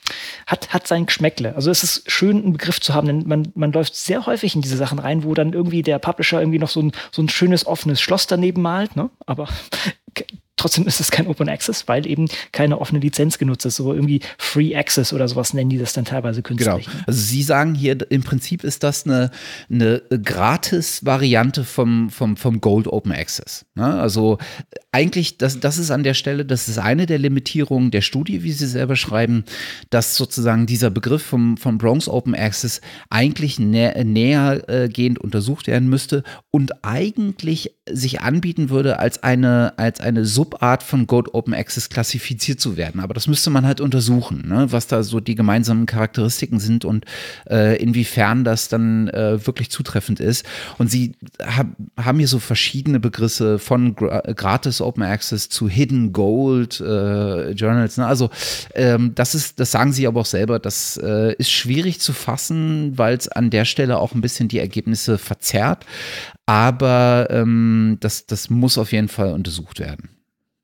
[0.48, 1.56] hat, hat sein Geschmäckle.
[1.56, 4.62] Also es ist schön, einen Begriff zu haben, denn man, man läuft sehr häufig in
[4.62, 7.66] diese Sachen rein, wo dann irgendwie der Publisher irgendwie noch so ein, so ein schönes
[7.66, 9.10] offenes Schloss daneben malt, ne?
[9.26, 9.48] Aber
[10.60, 13.78] trotzdem ist es kein Open Access, weil eben keine offene Lizenz genutzt ist.
[13.78, 16.86] So irgendwie Free Access oder sowas nennen die das dann teilweise künstlich.
[16.86, 17.04] Genau.
[17.08, 19.32] Also Sie sagen hier, im Prinzip ist das eine,
[19.70, 23.66] eine Gratis-Variante vom, vom, vom Gold Open Access.
[23.76, 23.86] Ne?
[23.86, 24.38] Also
[24.92, 28.52] eigentlich, das, das ist an der Stelle, das ist eine der Limitierungen der Studie, wie
[28.52, 29.46] Sie selber schreiben,
[29.90, 36.24] dass sozusagen dieser Begriff vom, vom Bronx Open Access eigentlich nä nähergehend untersucht werden müsste
[36.52, 42.60] und eigentlich sich anbieten würde, als eine, als eine Subart von Goat Open Access klassifiziert
[42.60, 43.02] zu werden.
[43.02, 44.72] Aber das müsste man halt untersuchen, ne?
[44.72, 47.06] was da so die gemeinsamen Charakteristiken sind und
[47.50, 50.46] äh, inwiefern das dann äh, wirklich zutreffend ist.
[50.78, 56.14] Und sie hab, haben hier so verschiedene Begriffe von gra gratis Open Access zu Hidden
[56.14, 57.98] Gold äh, Journals.
[57.98, 58.08] Ne?
[58.08, 58.30] Also
[58.74, 62.98] ähm, das ist, das sagen sie aber auch selber, das äh, ist schwierig zu fassen,
[62.98, 65.86] weil es an der Stelle auch ein bisschen die Ergebnisse verzerrt.
[66.46, 70.19] Aber ähm, das, das muss auf jeden Fall untersucht werden.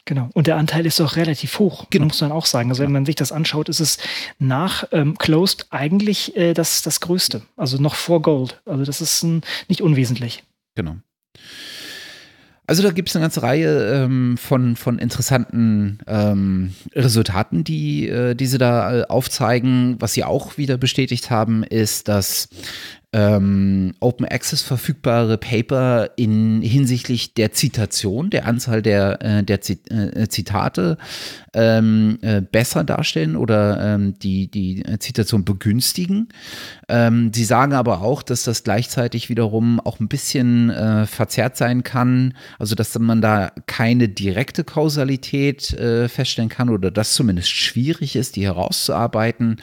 [0.06, 0.30] Genau.
[0.34, 2.06] Und der Anteil ist doch relativ hoch, genau.
[2.06, 2.70] muss man auch sagen.
[2.70, 3.98] Also wenn man sich das anschaut, ist es
[4.38, 7.42] nach ähm, Closed eigentlich äh, das, das Größte.
[7.58, 8.62] Also noch vor Gold.
[8.66, 10.44] Also das ist ein, nicht unwesentlich.
[10.76, 10.98] Genau.
[12.68, 18.34] Also da gibt es eine ganze Reihe ähm, von, von interessanten ähm, Resultaten, die, äh,
[18.34, 19.98] die sie da äh, aufzeigen.
[20.00, 22.50] Was sie auch wieder bestätigt haben, ist, dass
[23.16, 29.60] ähm, Open Access verfügbare Paper in hinsichtlich der Zitation, der Anzahl der, äh, der
[29.90, 30.98] äh, Zitate
[31.54, 36.28] ähm, äh, besser darstellen oder ähm, die, die Zitation begünstigen.
[36.90, 41.84] Ähm, sie sagen aber auch, dass das gleichzeitig wiederum auch ein bisschen äh, verzerrt sein
[41.84, 48.18] kann, also dass man da keine direkte Kausalität äh, feststellen kann oder dass zumindest schwierig
[48.18, 49.58] ist, die herauszuarbeiten,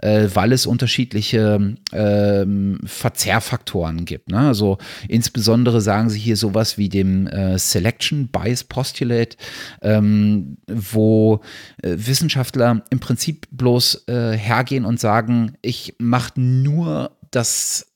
[0.00, 4.30] weil es unterschiedliche ähm, Verzerrfaktoren gibt.
[4.30, 4.38] Ne?
[4.38, 4.78] Also
[5.08, 9.36] insbesondere sagen sie hier sowas wie dem äh, Selection Bias Postulate,
[9.82, 11.40] ähm, wo
[11.82, 17.92] äh, Wissenschaftler im Prinzip bloß äh, hergehen und sagen, ich mache nur das,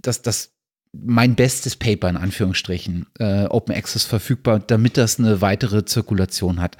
[0.00, 0.52] das, das
[0.92, 6.76] mein bestes Paper in Anführungsstrichen äh, Open Access verfügbar, damit das eine weitere Zirkulation hat.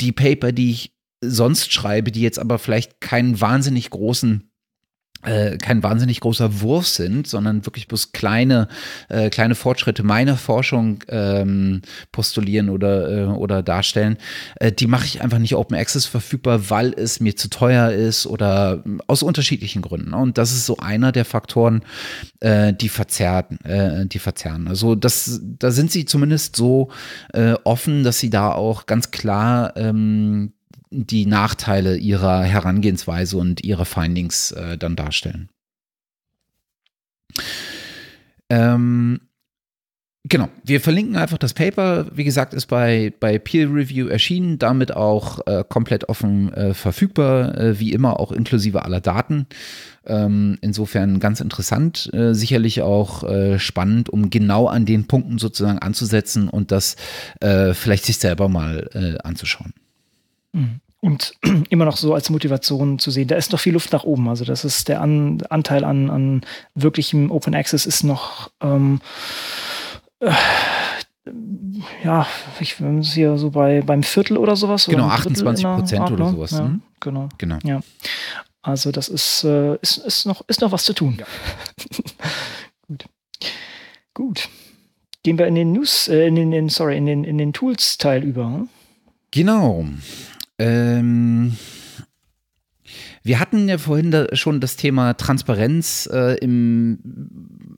[0.00, 0.92] Die Paper, die ich
[1.24, 4.51] sonst schreibe, die jetzt aber vielleicht keinen wahnsinnig großen
[5.22, 8.68] äh, kein wahnsinnig großer Wurf sind, sondern wirklich bloß kleine,
[9.08, 14.18] äh, kleine Fortschritte meiner Forschung ähm, postulieren oder, äh, oder darstellen,
[14.56, 18.26] äh, die mache ich einfach nicht Open Access verfügbar, weil es mir zu teuer ist
[18.26, 20.14] oder aus unterschiedlichen Gründen.
[20.14, 21.82] Und das ist so einer der Faktoren,
[22.40, 24.68] äh, die verzerren, äh, die verzerren.
[24.68, 26.90] Also das, da sind sie zumindest so
[27.32, 30.52] äh, offen, dass sie da auch ganz klar ähm,
[30.92, 35.48] die Nachteile ihrer Herangehensweise und ihrer Findings äh, dann darstellen.
[38.50, 39.20] Ähm,
[40.24, 42.06] Genau, wir verlinken einfach das Paper.
[42.14, 47.58] Wie gesagt, ist bei, bei Peer Review erschienen, damit auch äh, komplett offen äh, verfügbar,
[47.58, 49.46] äh, wie immer auch inklusive aller Daten.
[50.06, 55.80] Ähm, insofern ganz interessant, äh, sicherlich auch äh, spannend, um genau an den Punkten sozusagen
[55.80, 56.94] anzusetzen und das
[57.40, 59.74] äh, vielleicht sich selber mal anzuschauen.
[60.52, 60.80] Mhm.
[61.00, 61.32] Und
[61.70, 64.28] immer noch so als Motivation zu sehen, da ist noch viel Luft nach oben.
[64.28, 66.42] Also das ist der an, Anteil an, an
[66.74, 69.00] wirklichem Open Access ist noch ähm,
[70.20, 70.30] äh,
[72.02, 72.26] ja,
[72.58, 74.86] ich bin hier so bei beim Viertel oder sowas.
[74.86, 76.50] Genau, 28 Prozent oder sowas.
[76.52, 76.82] Ja, hm?
[77.00, 77.28] Genau.
[77.38, 77.58] Genau.
[77.64, 77.80] Ja.
[78.62, 81.18] Also das ist, äh, ist, ist, noch, ist noch was zu tun.
[81.18, 81.26] Ja.
[82.88, 83.04] Gut.
[84.14, 84.48] Gut.
[85.24, 88.46] Gehen wir in den News, äh, in den, sorry, in den, in den Tools-Teil über.
[88.46, 88.68] Hm?
[89.32, 89.84] Genau.
[90.62, 91.56] Ähm,
[93.24, 96.98] wir hatten ja vorhin da schon das Thema Transparenz äh, im,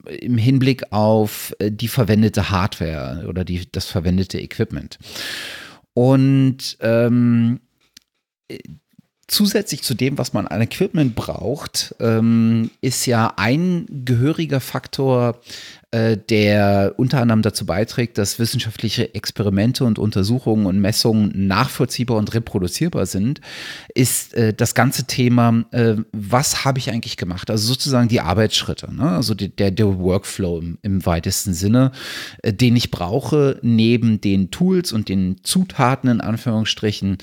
[0.05, 4.97] im Hinblick auf äh, die verwendete Hardware oder die, das verwendete Equipment.
[5.93, 7.59] Und ähm,
[9.27, 15.39] zusätzlich zu dem, was man an Equipment braucht, ähm, ist ja ein gehöriger Faktor
[15.83, 22.33] äh, der unter anderem dazu beiträgt, dass wissenschaftliche Experimente und Untersuchungen und Messungen nachvollziehbar und
[22.33, 23.41] reproduzierbar sind,
[23.93, 27.49] ist äh, das ganze Thema, äh, was habe ich eigentlich gemacht?
[27.49, 29.11] Also sozusagen die Arbeitsschritte, ne?
[29.11, 31.91] also die, der, der Workflow im, im weitesten Sinne,
[32.41, 37.17] äh, den ich brauche, neben den Tools und den Zutaten in Anführungsstrichen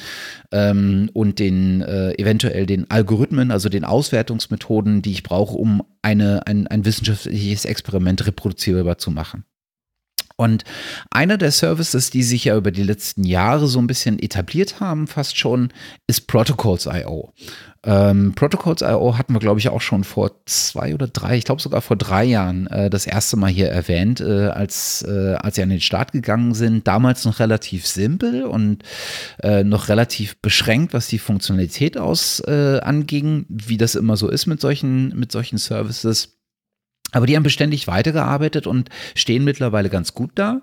[0.52, 6.46] ähm, und den äh, eventuell den Algorithmen, also den Auswertungsmethoden, die ich brauche, um eine,
[6.46, 8.26] ein, ein wissenschaftliches Experiment
[8.62, 9.44] reproduzierbar zu machen.
[10.36, 10.64] Und
[11.10, 15.06] einer der Services, die sich ja über die letzten Jahre so ein bisschen etabliert haben,
[15.06, 15.72] fast schon,
[16.08, 17.32] ist Protocols.io.
[17.84, 21.82] Ähm, Protocols.io hatten wir, glaube ich, auch schon vor zwei oder drei, ich glaube sogar
[21.82, 25.68] vor drei Jahren äh, das erste Mal hier erwähnt, äh, als, äh, als sie an
[25.68, 26.88] den Start gegangen sind.
[26.88, 28.82] Damals noch relativ simpel und
[29.42, 34.46] äh, noch relativ beschränkt, was die Funktionalität aus äh, anging, wie das immer so ist
[34.46, 36.41] mit solchen, mit solchen Services.
[37.12, 40.60] Aber die haben beständig weitergearbeitet und stehen mittlerweile ganz gut da.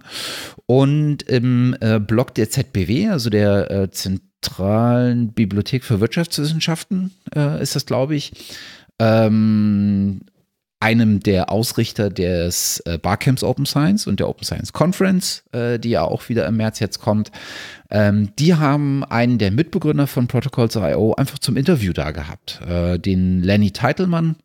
[0.65, 7.75] Und im äh, Blog der ZBW, also der äh, Zentralen Bibliothek für Wirtschaftswissenschaften, äh, ist
[7.75, 8.33] das, glaube ich,
[8.99, 10.21] ähm,
[10.79, 15.89] einem der Ausrichter des äh, Barcamps Open Science und der Open Science Conference, äh, die
[15.89, 17.31] ja auch wieder im März jetzt kommt.
[17.89, 23.43] Ähm, die haben einen der Mitbegründer von Protocols.io einfach zum Interview da gehabt, äh, den
[23.43, 24.37] Lenny Teitelmann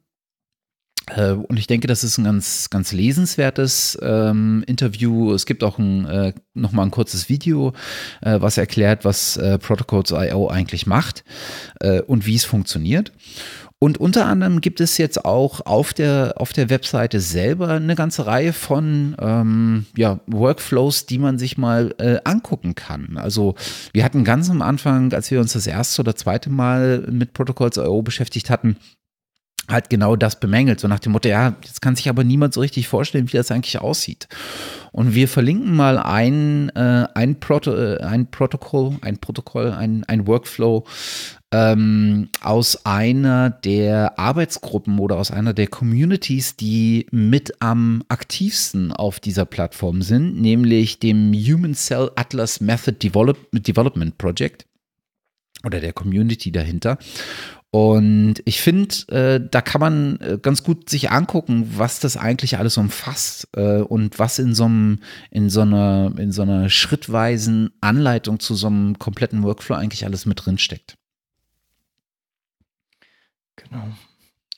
[1.13, 5.33] und ich denke, das ist ein ganz, ganz lesenswertes ähm, Interview.
[5.35, 7.75] Es gibt auch ein, äh, nochmal ein kurzes Video,
[8.23, 11.25] äh, was erklärt, was äh, Protocols.io eigentlich macht
[11.81, 13.13] äh, und wie es funktioniert.
[13.85, 18.25] Und unter anderem gibt es jetzt auch auf der, auf der Webseite selber eine ganze
[18.25, 23.19] Reihe von ähm, ja, Workflows, die man sich mal äh, angucken kann.
[23.19, 23.57] Also
[23.93, 28.01] wir hatten ganz am Anfang, als wir uns das erste oder zweite Mal mit Protocols.io
[28.01, 28.79] beschäftigt hatten,
[29.69, 32.61] halt genau das bemängelt, so nach dem Motto, ja, jetzt kann sich aber niemand so
[32.61, 34.29] richtig vorstellen, wie das eigentlich aussieht.
[34.93, 40.27] Und wir verlinken mal ein, äh, ein, Proto, äh, ein Protokoll, ein Protokoll, ein, ein
[40.27, 40.85] Workflow
[41.51, 49.19] ähm, aus einer der Arbeitsgruppen oder aus einer der Communities, die mit am aktivsten auf
[49.21, 54.67] dieser Plattform sind, nämlich dem Human Cell Atlas Method Develop Development Project
[55.65, 56.99] oder der Community dahinter.
[57.75, 62.57] Und ich finde, äh, da kann man äh, ganz gut sich angucken, was das eigentlich
[62.57, 65.01] alles umfasst äh, und was in so einem,
[65.33, 70.25] in so einer, in so einer schrittweisen Anleitung zu so einem kompletten Workflow eigentlich alles
[70.25, 70.97] mit drin steckt.
[73.57, 73.89] Genau.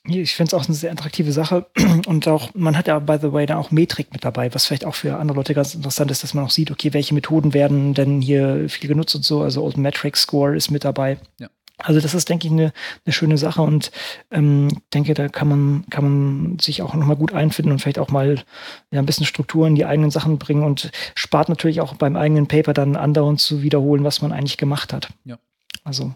[0.05, 1.65] Ich finde es auch eine sehr attraktive Sache.
[2.05, 4.85] Und auch, man hat ja, by the way, da auch Metrik mit dabei, was vielleicht
[4.85, 7.95] auch für andere Leute ganz interessant ist, dass man auch sieht, okay, welche Methoden werden
[7.95, 9.41] denn hier viel genutzt und so.
[9.41, 11.17] Also Old Metric Score ist mit dabei.
[11.39, 11.49] Ja.
[11.77, 12.73] Also das ist, denke ich, eine,
[13.05, 13.91] eine schöne Sache und
[14.31, 18.09] ähm, denke, da kann man, kann man sich auch nochmal gut einfinden und vielleicht auch
[18.09, 18.43] mal
[18.91, 22.47] ja, ein bisschen Struktur in die eigenen Sachen bringen und spart natürlich auch beim eigenen
[22.47, 25.09] Paper dann andauernd zu wiederholen, was man eigentlich gemacht hat.
[25.23, 25.37] Ja.
[25.83, 26.15] Also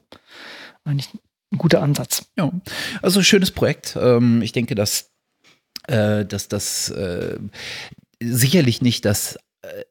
[0.84, 1.10] eigentlich
[1.52, 2.26] ein guter Ansatz.
[2.38, 2.52] Ja,
[3.02, 3.98] also schönes Projekt.
[4.02, 5.12] Ähm, ich denke, dass,
[5.88, 7.38] äh, dass das äh,
[8.20, 9.38] sicherlich nicht das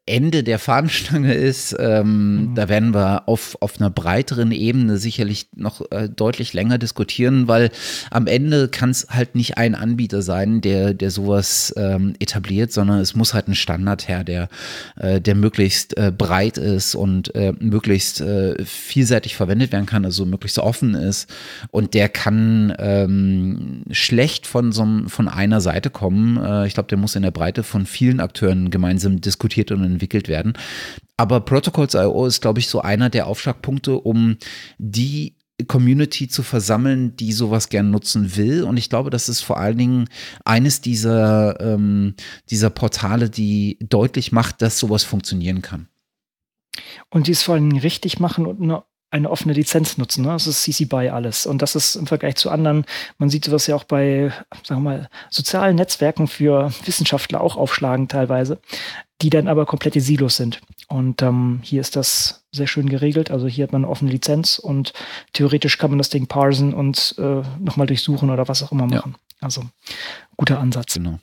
[0.04, 1.76] Ende der Fahnenstange ist.
[1.78, 2.54] Ähm, mhm.
[2.56, 7.70] Da werden wir auf, auf einer breiteren Ebene sicherlich noch äh, deutlich länger diskutieren, weil
[8.10, 12.98] am Ende kann es halt nicht ein Anbieter sein, der, der sowas ähm, etabliert, sondern
[12.98, 14.48] es muss halt ein Standard her, der,
[14.96, 20.26] äh, der möglichst äh, breit ist und äh, möglichst äh, vielseitig verwendet werden kann, also
[20.26, 21.30] möglichst offen ist.
[21.70, 26.38] Und der kann ähm, schlecht von, so, von einer Seite kommen.
[26.38, 29.84] Äh, ich glaube, der muss in der Breite von vielen Akteuren gemeinsam diskutiert diskutiert und
[29.84, 30.54] entwickelt werden.
[31.16, 34.36] Aber Protocols.io ist, glaube ich, so einer der Aufschlagpunkte, um
[34.78, 35.36] die
[35.66, 38.64] Community zu versammeln, die sowas gern nutzen will.
[38.64, 40.08] Und ich glaube, das ist vor allen Dingen
[40.44, 42.14] eines dieser, ähm,
[42.48, 45.88] dieser Portale, die deutlich macht, dass sowas funktionieren kann.
[47.10, 50.22] Und die es vor allen Dingen richtig machen und eine eine offene Lizenz nutzen.
[50.24, 50.28] Ne?
[50.28, 51.46] Das ist CC BY alles.
[51.46, 52.84] Und das ist im Vergleich zu anderen,
[53.18, 54.32] man sieht sowas ja auch bei,
[54.62, 58.60] sagen wir mal, sozialen Netzwerken für Wissenschaftler auch aufschlagen teilweise,
[59.22, 60.60] die dann aber komplette Silos sind.
[60.88, 63.30] Und ähm, hier ist das sehr schön geregelt.
[63.30, 64.92] Also hier hat man eine offene Lizenz und
[65.32, 69.14] theoretisch kann man das Ding parsen und äh, nochmal durchsuchen oder was auch immer machen.
[69.14, 69.36] Ja.
[69.40, 69.62] Also
[70.36, 70.94] guter Ansatz.
[70.94, 71.18] Genau.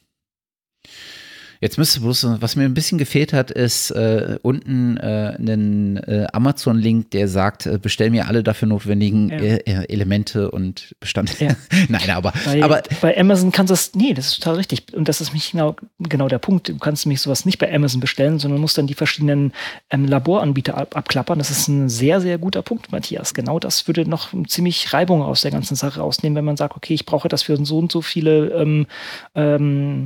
[1.60, 6.28] Jetzt müsste bloß, was mir ein bisschen gefehlt hat, ist äh, unten äh, ein äh,
[6.32, 9.38] Amazon-Link, der sagt, äh, bestell mir alle dafür notwendigen ja.
[9.38, 11.55] Äh, äh, Elemente und Bestandteile.
[11.72, 11.78] Ja.
[11.89, 14.93] Nein, aber bei, aber bei Amazon kannst du das, nee, das ist total richtig.
[14.93, 16.70] Und das ist mich genau, genau der Punkt.
[16.70, 19.53] Du kannst nämlich sowas nicht bei Amazon bestellen, sondern musst dann die verschiedenen
[19.89, 21.39] ähm, Laboranbieter ab, abklappern.
[21.39, 23.34] Das ist ein sehr, sehr guter Punkt, Matthias.
[23.34, 26.93] Genau das würde noch ziemlich Reibung aus der ganzen Sache rausnehmen, wenn man sagt, okay,
[26.93, 28.88] ich brauche das für so und so viele ähm,
[29.36, 30.05] ähm,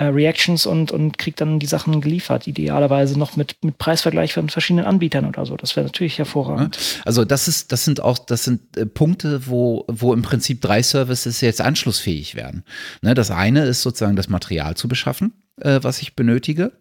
[0.00, 4.48] äh, Reactions und, und kriegt dann die Sachen geliefert, idealerweise noch mit, mit Preisvergleich von
[4.48, 5.58] verschiedenen Anbietern oder so.
[5.58, 6.78] Das wäre natürlich hervorragend.
[7.04, 10.82] Also das ist, das sind auch, das sind äh, Punkte, wo, wo im Prinzip drei
[10.82, 12.64] Services jetzt anschlussfähig werden.
[13.02, 16.72] Ne, das eine ist sozusagen das Material zu beschaffen, äh, was ich benötige.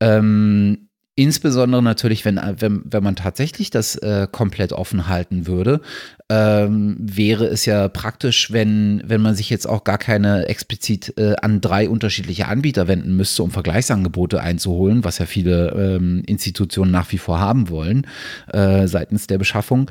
[0.00, 0.88] Ähm,
[1.18, 5.80] Insbesondere natürlich, wenn, wenn, wenn man tatsächlich das äh, komplett offen halten würde,
[6.28, 11.34] ähm, wäre es ja praktisch, wenn, wenn man sich jetzt auch gar keine explizit äh,
[11.40, 17.10] an drei unterschiedliche Anbieter wenden müsste, um Vergleichsangebote einzuholen, was ja viele ähm, Institutionen nach
[17.12, 18.06] wie vor haben wollen
[18.52, 19.90] äh, seitens der Beschaffung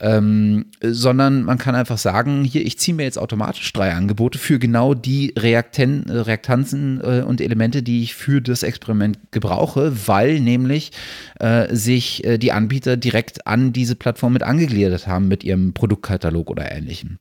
[0.00, 4.58] ähm, sondern man kann einfach sagen, hier, ich ziehe mir jetzt automatisch drei Angebote für
[4.58, 10.92] genau die Reakten, Reaktanzen äh, und Elemente, die ich für das Experiment gebrauche, weil nämlich
[11.38, 16.50] äh, sich äh, die Anbieter direkt an diese Plattform mit angegliedert haben mit ihrem Produktkatalog
[16.50, 17.18] oder ähnlichem.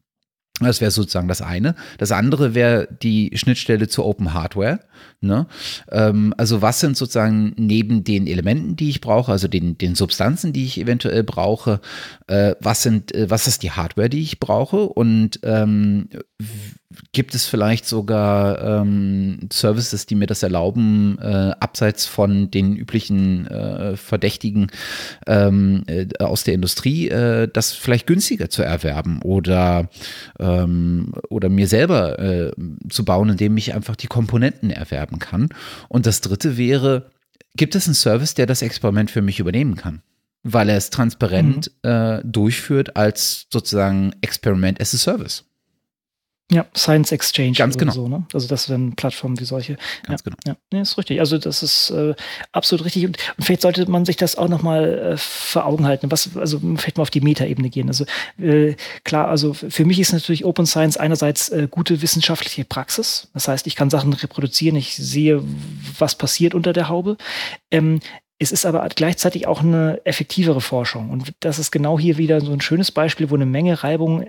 [0.59, 1.75] Das wäre sozusagen das eine.
[1.97, 4.79] Das andere wäre die Schnittstelle zur Open Hardware.
[5.21, 5.47] Ne?
[5.91, 10.53] Ähm, also was sind sozusagen neben den Elementen, die ich brauche, also den, den Substanzen,
[10.53, 11.81] die ich eventuell brauche,
[12.27, 16.09] äh, was sind, äh, was ist die Hardware, die ich brauche und ähm,
[17.11, 23.45] gibt es vielleicht sogar ähm, Services, die mir das erlauben, äh, abseits von den üblichen
[23.47, 24.71] äh, Verdächtigen
[25.27, 29.89] ähm, äh, aus der Industrie, äh, das vielleicht günstiger zu erwerben oder,
[30.49, 32.51] ähm, oder mir selber äh,
[32.89, 35.49] zu bauen, indem ich einfach die Komponenten erwerben kann.
[35.87, 37.09] Und das dritte wäre,
[37.55, 40.01] gibt es einen Service, der das Experiment für mich übernehmen kann?
[40.43, 41.89] Weil er es transparent mhm.
[41.89, 45.48] äh, durchführt als sozusagen Experiment as a Service.
[46.51, 47.51] Ja, Science Exchange.
[47.51, 47.91] Ganz genau.
[47.91, 48.25] So, ne?
[48.33, 49.77] Also das sind Plattformen wie solche.
[50.03, 50.37] Ganz ja, genau.
[50.47, 51.19] Ja, nee, ist richtig.
[51.19, 52.15] Also das ist äh,
[52.51, 53.05] absolut richtig.
[53.05, 56.11] Und, und, vielleicht sollte man sich das auch nochmal äh, vor Augen halten.
[56.11, 57.87] Was, also vielleicht mal auf die Metaebene gehen.
[57.87, 58.05] Also
[58.39, 63.27] äh, klar, also für mich ist natürlich Open Science einerseits äh, gute wissenschaftliche Praxis.
[63.35, 65.43] Das heißt, ich kann Sachen reproduzieren, ich sehe,
[65.99, 67.17] was passiert unter der Haube.
[67.69, 67.99] Ähm,
[68.39, 71.11] es ist aber gleichzeitig auch eine effektivere Forschung.
[71.11, 74.25] Und das ist genau hier wieder so ein schönes Beispiel, wo eine Menge Reibung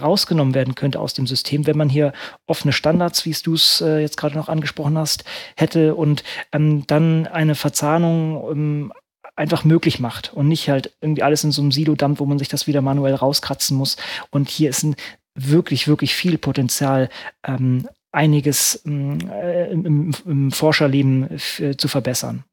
[0.00, 2.12] rausgenommen werden könnte aus dem System, wenn man hier
[2.46, 5.24] offene Standards, wie du es äh, jetzt gerade noch angesprochen hast,
[5.56, 8.92] hätte und ähm, dann eine Verzahnung ähm,
[9.36, 12.38] einfach möglich macht und nicht halt irgendwie alles in so einem Silo dampft, wo man
[12.38, 13.96] sich das wieder manuell rauskratzen muss.
[14.30, 14.96] Und hier ist ein
[15.34, 17.08] wirklich, wirklich viel Potenzial,
[17.44, 22.44] ähm, einiges ähm, äh, im, im, Forscherleben äh, zu verbessern.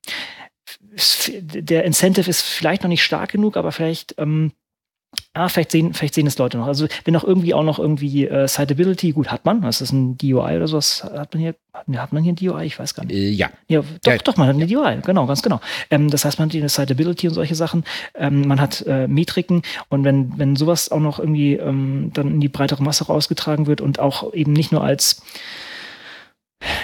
[1.38, 4.52] Der Incentive ist vielleicht noch nicht stark genug, aber vielleicht ähm,
[5.34, 6.68] Ah, vielleicht sehen, vielleicht sehen es Leute noch.
[6.68, 9.62] Also wenn auch irgendwie auch noch irgendwie äh, Citability, gut, hat man.
[9.62, 11.04] Das ist ein DUI oder sowas.
[11.04, 11.56] Hat man hier,
[11.98, 12.66] hat man hier ein DUI?
[12.66, 13.16] Ich weiß gar nicht.
[13.16, 13.50] Äh, ja.
[13.68, 14.18] Ja, doch, ja.
[14.18, 15.60] doch, man hat eine DUI, genau, ganz genau.
[15.90, 17.84] Ähm, das heißt, man hat eine Citability und solche Sachen.
[18.16, 22.40] Ähm, man hat äh, Metriken und wenn, wenn sowas auch noch irgendwie ähm, dann in
[22.42, 25.22] die breitere Masse rausgetragen wird und auch eben nicht nur als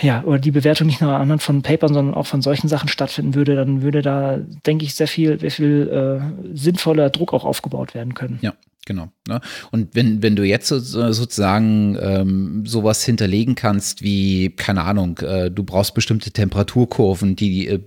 [0.01, 3.35] ja, oder die Bewertung nicht nur anhand von Papern, sondern auch von solchen Sachen stattfinden
[3.35, 7.93] würde, dann würde da, denke ich, sehr viel, sehr viel äh, sinnvoller Druck auch aufgebaut
[7.93, 8.39] werden können.
[8.41, 8.53] Ja,
[8.85, 9.09] genau.
[9.27, 9.39] Ne?
[9.71, 15.51] Und wenn, wenn du jetzt so, sozusagen ähm, sowas hinterlegen kannst, wie, keine Ahnung, äh,
[15.51, 17.79] du brauchst bestimmte Temperaturkurven, die, äh,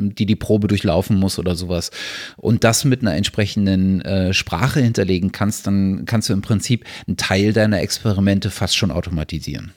[0.00, 1.90] die die Probe durchlaufen muss oder sowas,
[2.36, 7.16] und das mit einer entsprechenden äh, Sprache hinterlegen kannst, dann kannst du im Prinzip einen
[7.16, 9.72] Teil deiner Experimente fast schon automatisieren.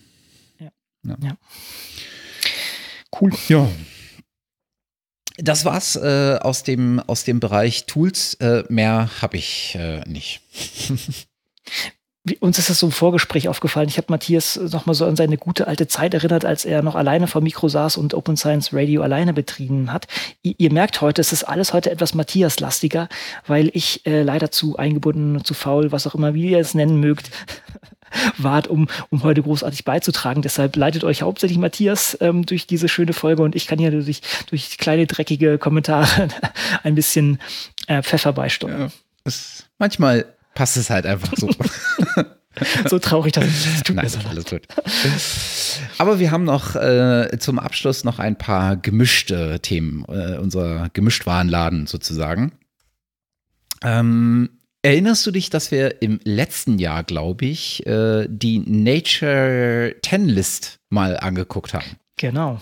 [1.03, 1.17] Ja.
[1.21, 1.37] ja.
[3.19, 3.31] Cool.
[3.47, 3.69] Ja.
[5.37, 8.35] Das war's äh, aus, dem, aus dem Bereich Tools.
[8.35, 10.41] Äh, mehr habe ich äh, nicht.
[12.39, 13.89] uns ist das so im Vorgespräch aufgefallen.
[13.89, 16.95] Ich habe Matthias noch mal so an seine gute alte Zeit erinnert, als er noch
[16.95, 20.07] alleine vor Mikro saß und Open Science Radio alleine betrieben hat.
[20.43, 23.09] Ihr, ihr merkt heute, es ist alles heute etwas Matthias-lastiger,
[23.47, 26.99] weil ich äh, leider zu eingebunden, zu faul, was auch immer, wie ihr es nennen
[26.99, 27.31] mögt,
[28.37, 30.41] wart, um, um heute großartig beizutragen.
[30.41, 34.21] Deshalb leitet euch hauptsächlich Matthias ähm, durch diese schöne Folge und ich kann hier durch,
[34.49, 36.29] durch kleine dreckige Kommentare
[36.83, 37.39] ein bisschen
[37.87, 38.79] äh, Pfeffer beisteuern.
[38.79, 38.89] Ja,
[39.23, 41.49] es, manchmal passt es halt einfach so.
[42.89, 44.67] so traurig, dass es tut Nein, mir alles gut.
[45.97, 51.87] Aber wir haben noch äh, zum Abschluss noch ein paar gemischte Themen, äh, unser Gemischtwarenladen
[51.87, 52.51] sozusagen.
[53.83, 54.49] Ähm,
[54.83, 60.79] Erinnerst du dich, dass wir im letzten Jahr, glaube ich, äh, die Nature 10 List
[60.89, 61.97] mal angeguckt haben?
[62.17, 62.59] Genau.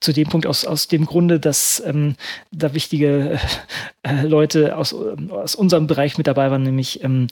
[0.00, 2.14] Zu dem Punkt aus, aus dem Grunde, dass ähm,
[2.50, 3.38] da wichtige
[4.02, 7.26] äh, Leute aus, aus unserem Bereich mit dabei waren, nämlich ähm,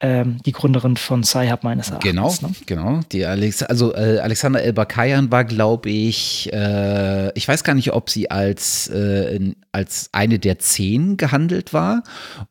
[0.00, 2.10] ähm, die Gründerin von Sci-Hub meines Erachtens.
[2.10, 2.54] Genau, ne?
[2.66, 3.00] genau.
[3.12, 8.10] Die Alex also äh, Alexander Elbakayan war, glaube ich, äh, ich weiß gar nicht, ob
[8.10, 12.02] sie als, äh, als eine der zehn gehandelt war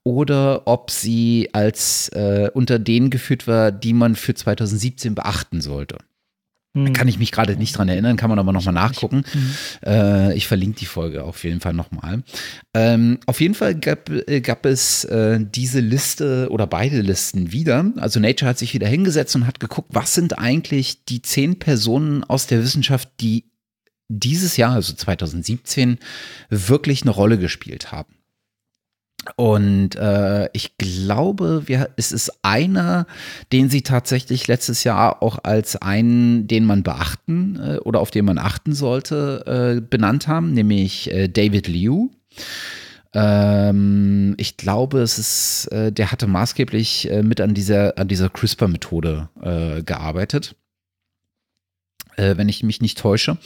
[0.03, 5.97] oder ob sie als äh, unter denen geführt war, die man für 2017 beachten sollte.
[6.76, 9.23] Da kann ich mich gerade nicht dran erinnern, kann man aber nochmal nachgucken.
[9.34, 9.51] Mhm.
[9.86, 12.23] Äh, ich verlinke die Folge auf jeden Fall nochmal.
[12.73, 17.91] Ähm, auf jeden Fall gab, äh, gab es äh, diese Liste oder beide Listen wieder.
[17.97, 22.23] Also Nature hat sich wieder hingesetzt und hat geguckt, was sind eigentlich die zehn Personen
[22.26, 23.45] aus der Wissenschaft, die
[24.07, 25.97] dieses Jahr, also 2017,
[26.49, 28.13] wirklich eine Rolle gespielt haben.
[29.38, 33.07] Und äh, ich glaube, wir, es ist einer,
[33.51, 38.26] den sie tatsächlich letztes Jahr auch als einen, den man beachten äh, oder auf den
[38.26, 42.09] man achten sollte, äh, benannt haben, nämlich äh, David Liu.
[43.13, 48.30] Ähm, ich glaube, es ist, äh, der hatte maßgeblich äh, mit an dieser, an dieser
[48.30, 49.30] CRISPR-Methode
[49.86, 50.55] gearbeitet,
[52.18, 53.38] wenn ich mich nicht täusche.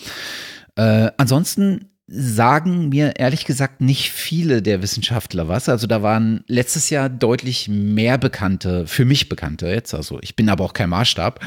[0.76, 5.70] ansonsten sagen mir ehrlich gesagt nicht viele der Wissenschaftler was.
[5.70, 10.50] Also da waren letztes Jahr deutlich mehr bekannte, für mich bekannte jetzt, also ich bin
[10.50, 11.40] aber auch kein Maßstab,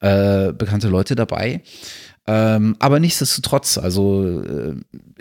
[0.00, 1.62] äh, bekannte Leute dabei.
[2.26, 4.76] Ähm, aber nichtsdestotrotz, also äh,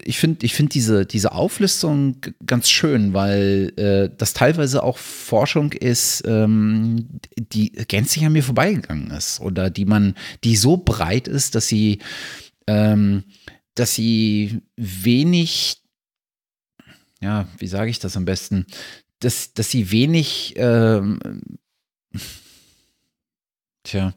[0.05, 2.15] ich finde ich find diese, diese Auflistung
[2.45, 9.11] ganz schön, weil äh, das teilweise auch Forschung ist, ähm, die gänzlich an mir vorbeigegangen
[9.11, 10.15] ist oder die man,
[10.45, 11.99] die so breit ist, dass sie
[12.67, 13.23] ähm,
[13.75, 15.81] dass sie wenig,
[17.21, 18.65] ja, wie sage ich das am besten,
[19.19, 21.19] dass, dass sie wenig, ähm,
[23.83, 24.13] tja,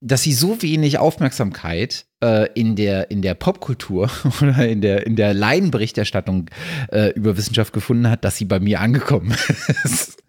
[0.00, 4.10] dass sie so wenig Aufmerksamkeit äh, in der, in der Popkultur
[4.40, 6.50] oder in der, in der Laienberichterstattung
[6.90, 9.36] äh, über Wissenschaft gefunden hat, dass sie bei mir angekommen
[9.84, 10.22] ist.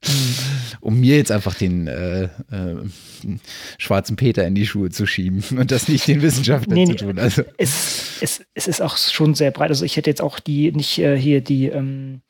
[0.84, 2.30] Um mir jetzt einfach den äh, äh,
[3.78, 7.20] schwarzen Peter in die Schuhe zu schieben und das nicht den Wissenschaftlern nee, zu tun.
[7.20, 7.44] Also.
[7.58, 9.70] Es, es, es ist auch schon sehr breit.
[9.70, 12.22] Also ich hätte jetzt auch die nicht äh, hier die ähm,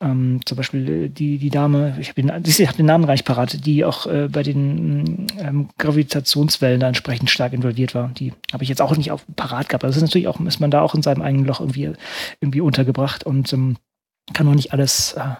[0.00, 3.24] ähm, zum Beispiel äh, die, die Dame, ich habe den, hab den Namen gar nicht
[3.24, 8.12] parat, die auch äh, bei den ähm, Gravitationswellen da entsprechend stark involviert war.
[8.16, 9.84] Die habe ich jetzt auch nicht auf parat gehabt.
[9.84, 11.92] Also ist natürlich auch, ist man da auch in seinem eigenen Loch irgendwie,
[12.40, 13.76] irgendwie untergebracht und ähm,
[14.32, 15.14] kann noch nicht alles.
[15.14, 15.34] Äh,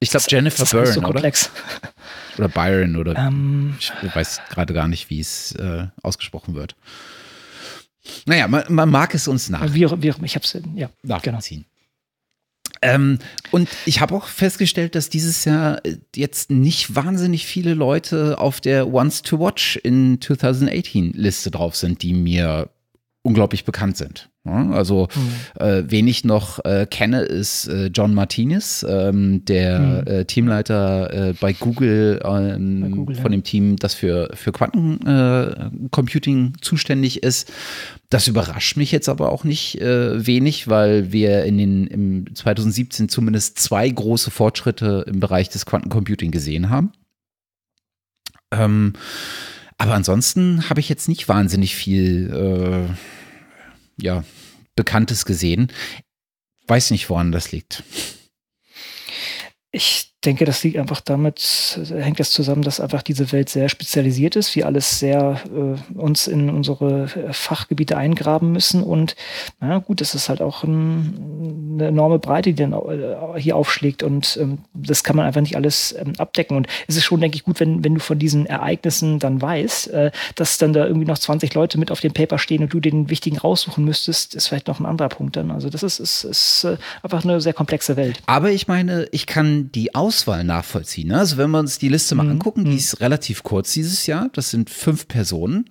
[0.00, 1.32] ich glaube Jennifer Byrne, so oder?
[2.36, 6.76] Oder Byron oder ähm, ich weiß gerade gar nicht, wie es äh, ausgesprochen wird.
[8.26, 9.72] Naja, man, man mag es uns nach.
[9.72, 11.64] Wie, wie, ich habe es ja nachvollziehen.
[11.64, 11.74] Genau.
[12.82, 13.18] Ähm,
[13.50, 18.60] und ich habe auch festgestellt, dass dieses Jahr äh, jetzt nicht wahnsinnig viele Leute auf
[18.60, 22.68] der Ones to Watch in 2018 Liste drauf sind, die mir
[23.22, 24.28] unglaublich bekannt sind.
[24.46, 25.64] Also mhm.
[25.64, 30.06] äh, wen ich noch äh, kenne, ist äh, John Martinez, ähm, der mhm.
[30.06, 36.48] äh, Teamleiter äh, bei, Google, ähm, bei, Google, von dem Team, das für, für Quantencomputing
[36.48, 37.50] äh, zuständig ist.
[38.10, 43.58] Das überrascht mich jetzt aber auch nicht wenig, weil wir in den im 2017 zumindest
[43.58, 46.92] zwei große Fortschritte im Bereich des Quantencomputing gesehen haben.
[48.52, 48.92] Ähm,
[49.78, 52.94] aber ansonsten habe ich jetzt nicht wahnsinnig viel
[54.00, 54.24] ja,
[54.76, 55.72] Bekanntes gesehen.
[56.66, 57.82] Weiß nicht, woran das liegt.
[59.70, 64.36] Ich denke, das liegt einfach damit, hängt das zusammen, dass einfach diese Welt sehr spezialisiert
[64.36, 69.16] ist, wir alles sehr äh, uns in unsere Fachgebiete eingraben müssen und
[69.60, 74.02] na gut, das ist halt auch ein, eine enorme Breite, die dann äh, hier aufschlägt
[74.02, 77.36] und ähm, das kann man einfach nicht alles ähm, abdecken und es ist schon, denke
[77.36, 81.06] ich, gut, wenn, wenn du von diesen Ereignissen dann weißt, äh, dass dann da irgendwie
[81.06, 84.48] noch 20 Leute mit auf dem Paper stehen und du den wichtigen raussuchen müsstest, ist
[84.48, 85.50] vielleicht noch ein anderer Punkt dann.
[85.50, 88.20] Also das ist, ist, ist äh, einfach eine sehr komplexe Welt.
[88.26, 91.08] Aber ich meine, ich kann die Aus Auswahl nachvollziehen.
[91.08, 91.18] Ne?
[91.18, 92.32] Also wenn wir uns die Liste mal mhm.
[92.32, 92.76] angucken, die mhm.
[92.76, 94.30] ist relativ kurz dieses Jahr.
[94.32, 95.70] Das sind fünf Personen.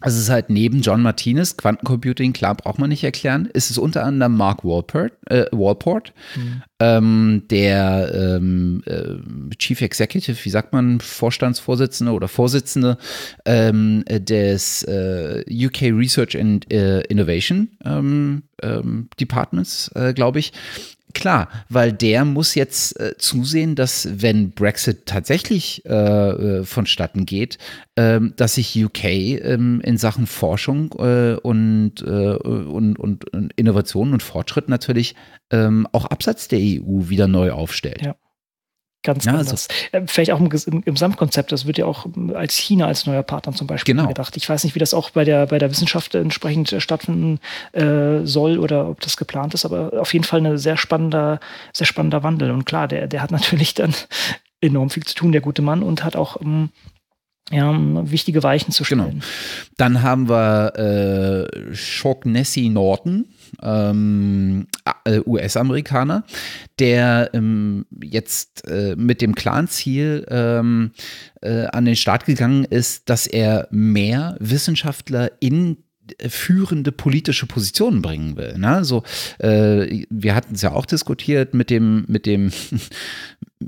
[0.00, 3.78] Also es ist halt neben John Martinez, Quantencomputing, klar, braucht man nicht erklären, ist es
[3.78, 6.62] unter anderem Mark Walport, äh, Walport mhm.
[6.82, 12.98] Ähm, der ähm, äh, Chief Executive, wie sagt man, Vorstandsvorsitzende oder Vorsitzende
[13.44, 20.52] ähm, des äh, UK Research and äh, Innovation ähm, ähm, Departments, äh, glaube ich.
[21.14, 27.58] Klar, weil der muss jetzt äh, zusehen, dass wenn Brexit tatsächlich äh, äh vonstatten geht,
[27.96, 33.24] ähm, dass sich UK ähm, in Sachen Forschung äh, und, äh, und, und,
[33.56, 35.14] Innovation und Fortschritt natürlich
[35.50, 38.02] ähm, auch abseits der EU wieder neu aufstellt.
[38.02, 38.14] Ja
[39.02, 39.68] ganz ja, anders.
[39.92, 43.22] Also, Vielleicht auch im, im, im Gesamtkonzept, das wird ja auch als China als neuer
[43.22, 44.08] Partner zum Beispiel genau.
[44.08, 44.36] gedacht.
[44.36, 47.40] Ich weiß nicht, wie das auch bei der, bei der Wissenschaft entsprechend stattfinden
[47.72, 51.40] äh, soll oder ob das geplant ist, aber auf jeden Fall ein sehr spannender,
[51.72, 52.50] sehr spannender Wandel.
[52.50, 53.94] Und klar, der, der hat natürlich dann
[54.60, 56.70] enorm viel zu tun, der gute Mann, und hat auch ähm,
[57.50, 57.76] ja,
[58.10, 59.04] wichtige Weichen zu genau.
[59.04, 59.18] stellen.
[59.20, 59.72] Genau.
[59.76, 63.26] Dann haben wir äh, Shognesi Norton,
[63.60, 64.66] ähm,
[65.04, 66.24] äh, US-Amerikaner,
[66.78, 70.92] der ähm, jetzt äh, mit dem klaren Ziel ähm,
[71.40, 75.78] äh, an den Start gegangen ist, dass er mehr Wissenschaftler in
[76.28, 78.58] führende politische Positionen bringen will.
[78.58, 78.84] Ne?
[78.84, 79.02] So,
[79.38, 82.52] äh, wir hatten es ja auch diskutiert mit dem, mit dem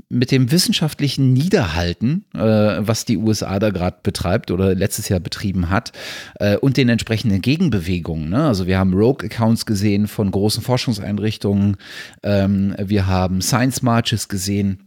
[0.09, 5.69] mit dem wissenschaftlichen Niederhalten, äh, was die USA da gerade betreibt oder letztes Jahr betrieben
[5.69, 5.91] hat,
[6.39, 8.29] äh, und den entsprechenden Gegenbewegungen.
[8.29, 8.45] Ne?
[8.45, 11.77] Also wir haben Rogue-Accounts gesehen von großen Forschungseinrichtungen,
[12.23, 14.81] ähm, wir haben Science Marches gesehen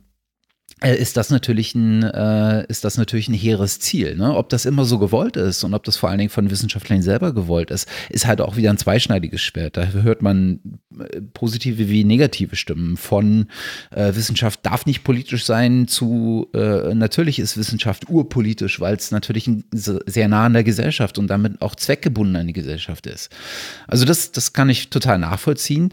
[0.86, 4.16] ist das natürlich ein, äh, ist das natürlich ein hehres Ziel.
[4.16, 4.34] Ne?
[4.34, 7.32] Ob das immer so gewollt ist und ob das vor allen Dingen von Wissenschaftlern selber
[7.32, 9.76] gewollt ist, ist halt auch wieder ein zweischneidiges Schwert.
[9.76, 10.60] Da hört man
[10.98, 13.46] äh, positive wie negative Stimmen von
[13.90, 19.50] äh, Wissenschaft darf nicht politisch sein zu äh, natürlich ist Wissenschaft urpolitisch, weil es natürlich
[19.72, 23.30] sehr nah an der Gesellschaft und damit auch zweckgebunden an die Gesellschaft ist.
[23.86, 25.92] Also das, das kann ich total nachvollziehen.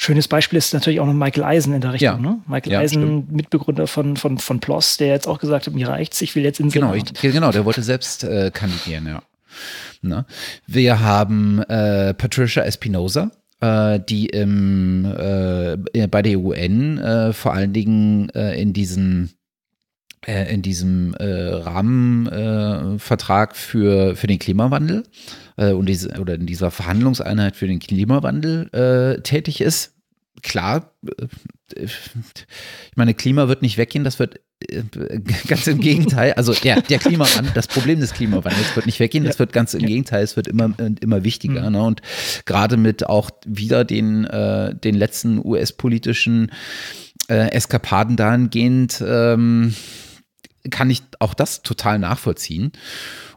[0.00, 2.08] Schönes Beispiel ist natürlich auch noch Michael Eisen in der Richtung.
[2.08, 2.18] Ja.
[2.18, 2.38] Ne?
[2.46, 3.32] Michael ja, Eisen, stimmt.
[3.32, 6.60] Mitbegründer von, von, von PLOS, der jetzt auch gesagt hat, mir reicht's, ich will jetzt
[6.60, 9.22] in Genau, ich, genau der wollte selbst äh, kandidieren, ja.
[10.00, 10.24] Ne?
[10.68, 17.72] Wir haben äh, Patricia Espinosa, äh, die im, äh, bei der UN äh, vor allen
[17.72, 19.30] Dingen äh, in diesem
[20.26, 25.04] in diesem Rahmenvertrag für, für den Klimawandel
[25.56, 29.94] und diese, oder in dieser Verhandlungseinheit für den Klimawandel tätig ist
[30.42, 30.92] klar,
[31.74, 31.92] ich
[32.96, 34.82] meine, Klima wird nicht weggehen, das wird äh,
[35.46, 39.38] ganz im Gegenteil, also ja, der Klimawandel, das Problem des Klimawandels wird nicht weggehen, das
[39.38, 41.66] wird ganz im Gegenteil, es wird immer, immer wichtiger.
[41.66, 41.72] Mhm.
[41.72, 41.82] Ne?
[41.82, 42.02] Und
[42.46, 46.50] gerade mit auch wieder den, äh, den letzten US-politischen
[47.28, 49.74] äh, Eskapaden dahingehend ähm,
[50.70, 52.72] kann ich auch das total nachvollziehen.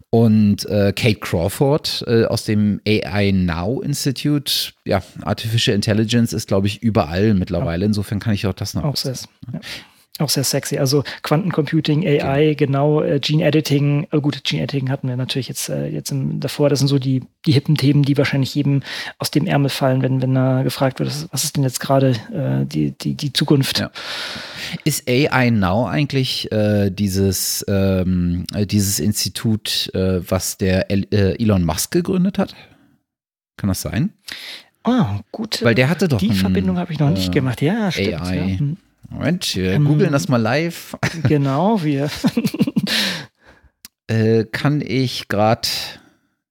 [0.09, 6.67] Und äh, Kate Crawford äh, aus dem AI Now Institute, ja, Artificial Intelligence ist, glaube
[6.67, 7.86] ich, überall mittlerweile.
[7.86, 8.84] Insofern kann ich auch das noch.
[8.84, 9.15] Auch sehr,
[9.53, 9.59] ja.
[10.20, 10.78] Auch sehr sexy.
[10.78, 14.07] Also Quantencomputing, AI, genau, genau äh, Gene Editing.
[14.12, 16.70] Äh, gut, Gene Editing hatten wir natürlich jetzt, äh, jetzt im, davor.
[16.70, 18.84] Das sind so die, die hippen Themen, die wahrscheinlich jedem
[19.20, 22.66] aus dem Ärmel fallen, wenn, wenn er gefragt wird, was ist denn jetzt gerade äh,
[22.66, 23.80] die, die, die Zukunft?
[23.80, 23.89] Ja.
[24.84, 31.41] Ist AI Now eigentlich äh, dieses, ähm, äh, dieses Institut, äh, was der El äh,
[31.41, 32.53] Elon Musk gegründet hat?
[33.55, 34.12] Kann das sein?
[34.84, 35.64] Ah, oh, gut.
[35.64, 36.20] Weil der hatte doch.
[36.20, 37.62] Die ein, Verbindung habe ich noch nicht gemacht.
[37.62, 38.22] Ja, stimmt.
[38.22, 38.57] AI.
[38.59, 38.66] Ja.
[39.10, 40.97] Moment, wir ähm, googeln das mal live.
[41.24, 42.10] Genau, wir.
[44.08, 45.68] äh, kann ich gerade.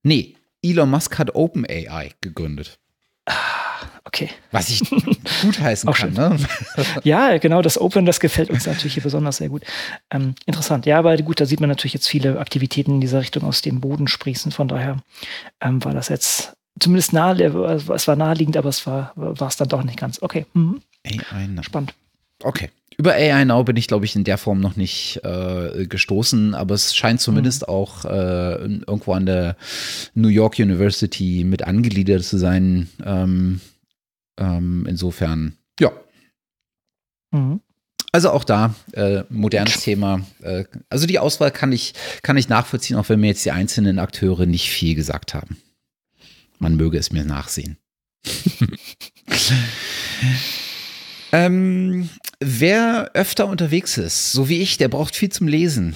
[0.02, 2.78] Nee, Elon Musk hat OpenAI gegründet.
[3.26, 3.34] Ah,
[4.04, 4.30] okay.
[4.50, 4.80] Was ich
[5.42, 6.36] gut heißen kann, ne?
[7.04, 9.62] ja, genau, das Open, das gefällt uns natürlich hier besonders sehr gut.
[10.10, 10.86] Ähm, interessant.
[10.86, 13.80] Ja, aber gut, da sieht man natürlich jetzt viele Aktivitäten in dieser Richtung aus dem
[13.80, 14.52] Boden sprießen.
[14.52, 14.98] Von daher
[15.60, 19.68] ähm, war das jetzt zumindest nahe, es war naheliegend, aber es war, war es dann
[19.68, 20.22] doch nicht ganz.
[20.22, 20.46] Okay.
[20.54, 20.82] Mhm.
[21.06, 21.94] AI, Spannend.
[22.42, 22.70] Okay.
[22.96, 26.74] Über AI Now bin ich, glaube ich, in der Form noch nicht äh, gestoßen, aber
[26.74, 27.68] es scheint zumindest mhm.
[27.68, 29.56] auch äh, irgendwo an der
[30.14, 32.90] New York University mit angegliedert zu sein.
[33.04, 33.60] Ähm,
[34.38, 35.92] ähm, insofern, ja.
[37.30, 37.60] Mhm.
[38.12, 40.26] Also auch da, äh, modernes Thema.
[40.42, 43.98] Äh, also die Auswahl kann ich, kann ich nachvollziehen, auch wenn mir jetzt die einzelnen
[43.98, 45.56] Akteure nicht viel gesagt haben.
[46.58, 47.78] Man möge es mir nachsehen.
[51.32, 52.10] ähm,
[52.40, 55.94] Wer öfter unterwegs ist, so wie ich, der braucht viel zum Lesen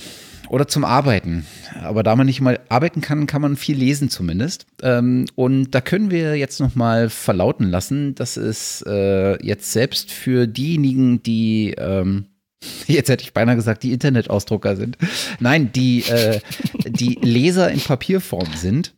[0.50, 1.46] oder zum Arbeiten.
[1.82, 4.66] Aber da man nicht mal arbeiten kann, kann man viel lesen zumindest.
[4.82, 10.12] Ähm, und da können wir jetzt noch mal verlauten lassen, dass es äh, jetzt selbst
[10.12, 12.26] für diejenigen, die ähm,
[12.86, 14.96] Jetzt hätte ich beinahe gesagt, die Internetausdrucker sind.
[15.40, 16.40] Nein, die, äh,
[16.86, 18.94] die Leser in Papierform sind.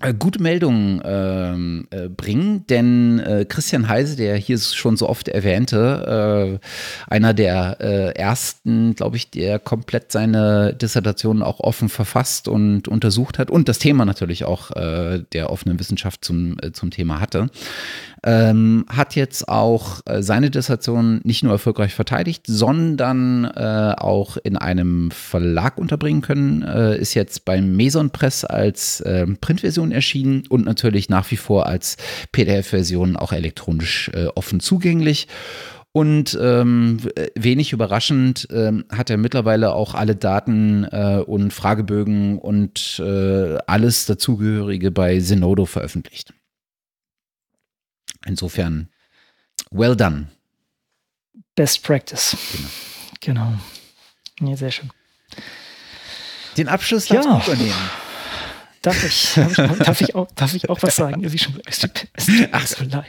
[0.00, 5.28] Äh, gute Meldungen ähm, äh, bringen, denn äh, Christian Heise, der hier schon so oft
[5.28, 12.48] erwähnte, äh, einer der äh, ersten, glaube ich, der komplett seine Dissertation auch offen verfasst
[12.48, 17.20] und untersucht hat und das Thema natürlich auch äh, der offenen Wissenschaft zum, zum Thema
[17.20, 17.48] hatte,
[18.24, 24.56] ähm, hat jetzt auch äh, seine Dissertation nicht nur erfolgreich verteidigt, sondern äh, auch in
[24.56, 26.62] einem Verlag unterbringen können.
[26.62, 31.66] Äh, ist jetzt beim Meson Press als ähm, Printversion erschienen und natürlich nach wie vor
[31.66, 31.96] als
[32.32, 35.28] PDF-Version auch elektronisch äh, offen zugänglich.
[35.96, 36.98] Und ähm,
[37.36, 44.06] wenig überraschend ähm, hat er mittlerweile auch alle Daten äh, und Fragebögen und äh, alles
[44.06, 46.34] dazugehörige bei Zenodo veröffentlicht.
[48.26, 48.88] Insofern,
[49.70, 50.28] well done.
[51.54, 52.36] Best Practice.
[53.20, 53.52] Genau.
[54.40, 54.50] Genau.
[54.50, 54.90] Ja, sehr schön.
[56.56, 57.54] Den Abschluss darfst ja.
[57.54, 57.90] übernehmen.
[58.84, 59.32] Darf ich,
[59.78, 61.24] darf, ich auch, darf ich auch was sagen?
[61.24, 63.06] Es tut, es tut Ach so leid.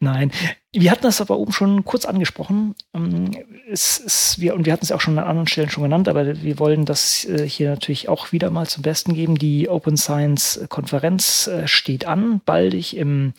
[0.00, 0.30] Nein.
[0.72, 2.74] Wir hatten das aber oben schon kurz angesprochen.
[2.94, 3.30] Ähm,
[3.68, 6.42] ist, ist wir, und wir hatten es auch schon an anderen Stellen schon genannt, aber
[6.42, 9.34] wir wollen das äh, hier natürlich auch wieder mal zum Besten geben.
[9.34, 13.34] Die Open Science Konferenz äh, steht an, baldig im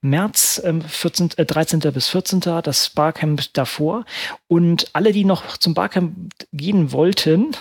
[0.00, 1.80] März, 14, äh, 13.
[1.92, 2.40] bis 14.
[2.40, 4.06] das Barcamp davor.
[4.48, 7.54] Und alle, die noch zum Barcamp gehen wollten,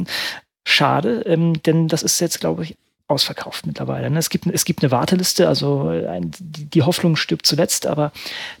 [0.66, 2.76] schade, ähm, denn das ist jetzt, glaube ich,
[3.08, 4.10] ausverkauft mittlerweile.
[4.10, 4.18] Ne?
[4.18, 8.12] Es, gibt, es gibt eine Warteliste, also ein, die, Hoffnung stirbt zuletzt, aber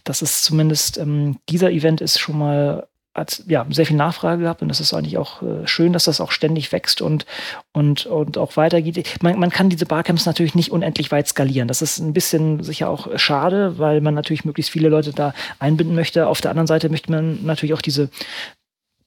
[0.04, 4.60] das ist zumindest, ähm, dieser Event ist schon mal hat ja sehr viel Nachfrage gehabt
[4.60, 7.26] und das ist eigentlich auch äh, schön, dass das auch ständig wächst und
[7.72, 9.22] und und auch weitergeht.
[9.22, 11.68] Man, man kann diese Barcamps natürlich nicht unendlich weit skalieren.
[11.68, 15.94] Das ist ein bisschen sicher auch schade, weil man natürlich möglichst viele Leute da einbinden
[15.94, 16.26] möchte.
[16.26, 18.10] Auf der anderen Seite möchte man natürlich auch diese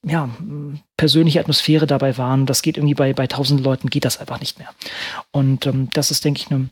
[0.04, 0.30] ja,
[0.96, 2.46] persönliche Atmosphäre dabei wahren.
[2.46, 4.70] Das geht irgendwie bei, bei tausend Leuten geht das einfach nicht mehr.
[5.32, 6.68] Und ähm, das ist, denke ich, eine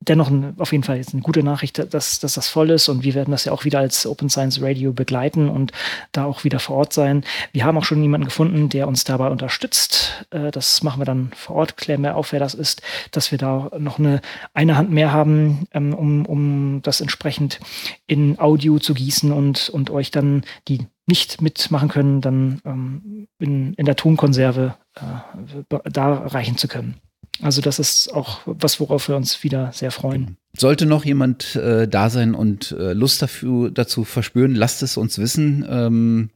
[0.00, 3.02] dennoch ein, auf jeden Fall jetzt eine gute Nachricht, dass, dass das voll ist und
[3.02, 5.72] wir werden das ja auch wieder als Open Science Radio begleiten und
[6.12, 7.24] da auch wieder vor Ort sein.
[7.52, 10.26] Wir haben auch schon jemanden gefunden, der uns dabei unterstützt.
[10.30, 13.38] Äh, das machen wir dann vor Ort, klären wir auf, wer das ist, dass wir
[13.38, 14.20] da noch eine,
[14.54, 17.60] eine Hand mehr haben, ähm, um, um das entsprechend
[18.06, 23.74] in Audio zu gießen und, und euch dann, die nicht mitmachen können, dann ähm, in,
[23.74, 27.00] in der Tonkonserve äh, da reichen zu können.
[27.42, 30.36] Also das ist auch was, worauf wir uns wieder sehr freuen.
[30.56, 35.18] Sollte noch jemand äh, da sein und äh, Lust dafür, dazu verspüren, lasst es uns
[35.18, 35.66] wissen.
[35.68, 36.30] Ähm,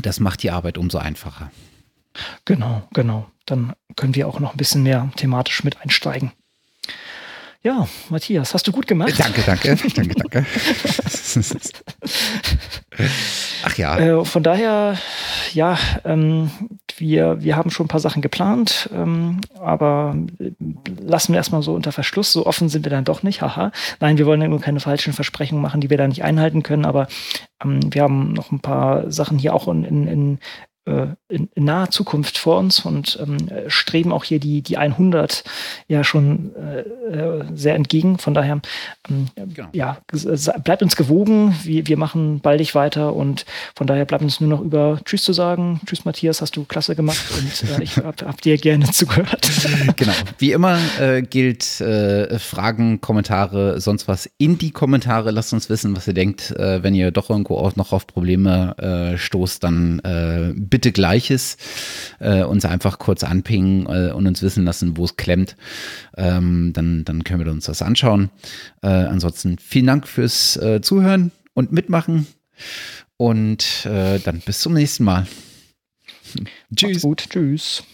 [0.00, 1.50] das macht die Arbeit umso einfacher.
[2.44, 3.30] Genau, genau.
[3.46, 6.32] Dann können wir auch noch ein bisschen mehr thematisch mit einsteigen.
[7.62, 9.14] Ja, Matthias, hast du gut gemacht.
[9.16, 10.46] Danke, danke, danke, danke.
[13.66, 13.98] Ach ja.
[13.98, 14.98] Äh, von daher,
[15.54, 16.50] ja, ähm,
[16.98, 20.14] wir, wir haben schon ein paar Sachen geplant, ähm, aber
[21.00, 22.30] lassen wir erstmal so unter Verschluss.
[22.32, 23.40] So offen sind wir dann doch nicht.
[23.40, 23.72] Haha.
[24.00, 26.84] Nein, wir wollen ja nur keine falschen Versprechungen machen, die wir da nicht einhalten können,
[26.84, 27.06] aber
[27.62, 30.38] ähm, wir haben noch ein paar Sachen hier auch in, in, in äh,
[30.86, 33.38] in, in, naher Zukunft vor uns und ähm,
[33.68, 35.42] streben auch hier die, die 100
[35.88, 38.18] ja schon äh, äh, sehr entgegen.
[38.18, 38.60] Von daher,
[39.08, 39.68] ähm, genau.
[39.72, 39.98] ja,
[40.62, 41.54] bleibt uns gewogen.
[41.62, 45.32] Wir, wir machen baldig weiter und von daher bleibt uns nur noch über Tschüss zu
[45.32, 45.80] sagen.
[45.86, 49.50] Tschüss, Matthias, hast du klasse gemacht und äh, ich habe hab dir gerne zugehört.
[49.96, 50.12] genau.
[50.38, 55.30] Wie immer äh, gilt äh, Fragen, Kommentare, sonst was in die Kommentare.
[55.30, 56.54] Lasst uns wissen, was ihr denkt.
[56.56, 60.00] wenn ihr doch irgendwo auch noch auf Probleme stoßt, dann
[60.74, 61.56] bitte Gleiches,
[62.18, 65.54] äh, uns einfach kurz anpingen äh, und uns wissen lassen, wo es klemmt.
[66.16, 68.30] Ähm, dann, dann können wir uns das anschauen.
[68.82, 72.26] Äh, ansonsten vielen Dank fürs äh, Zuhören und Mitmachen
[73.16, 75.28] und äh, dann bis zum nächsten Mal.
[76.74, 76.90] Tschüss.
[76.90, 77.24] Macht's gut.
[77.30, 77.84] Tschüss.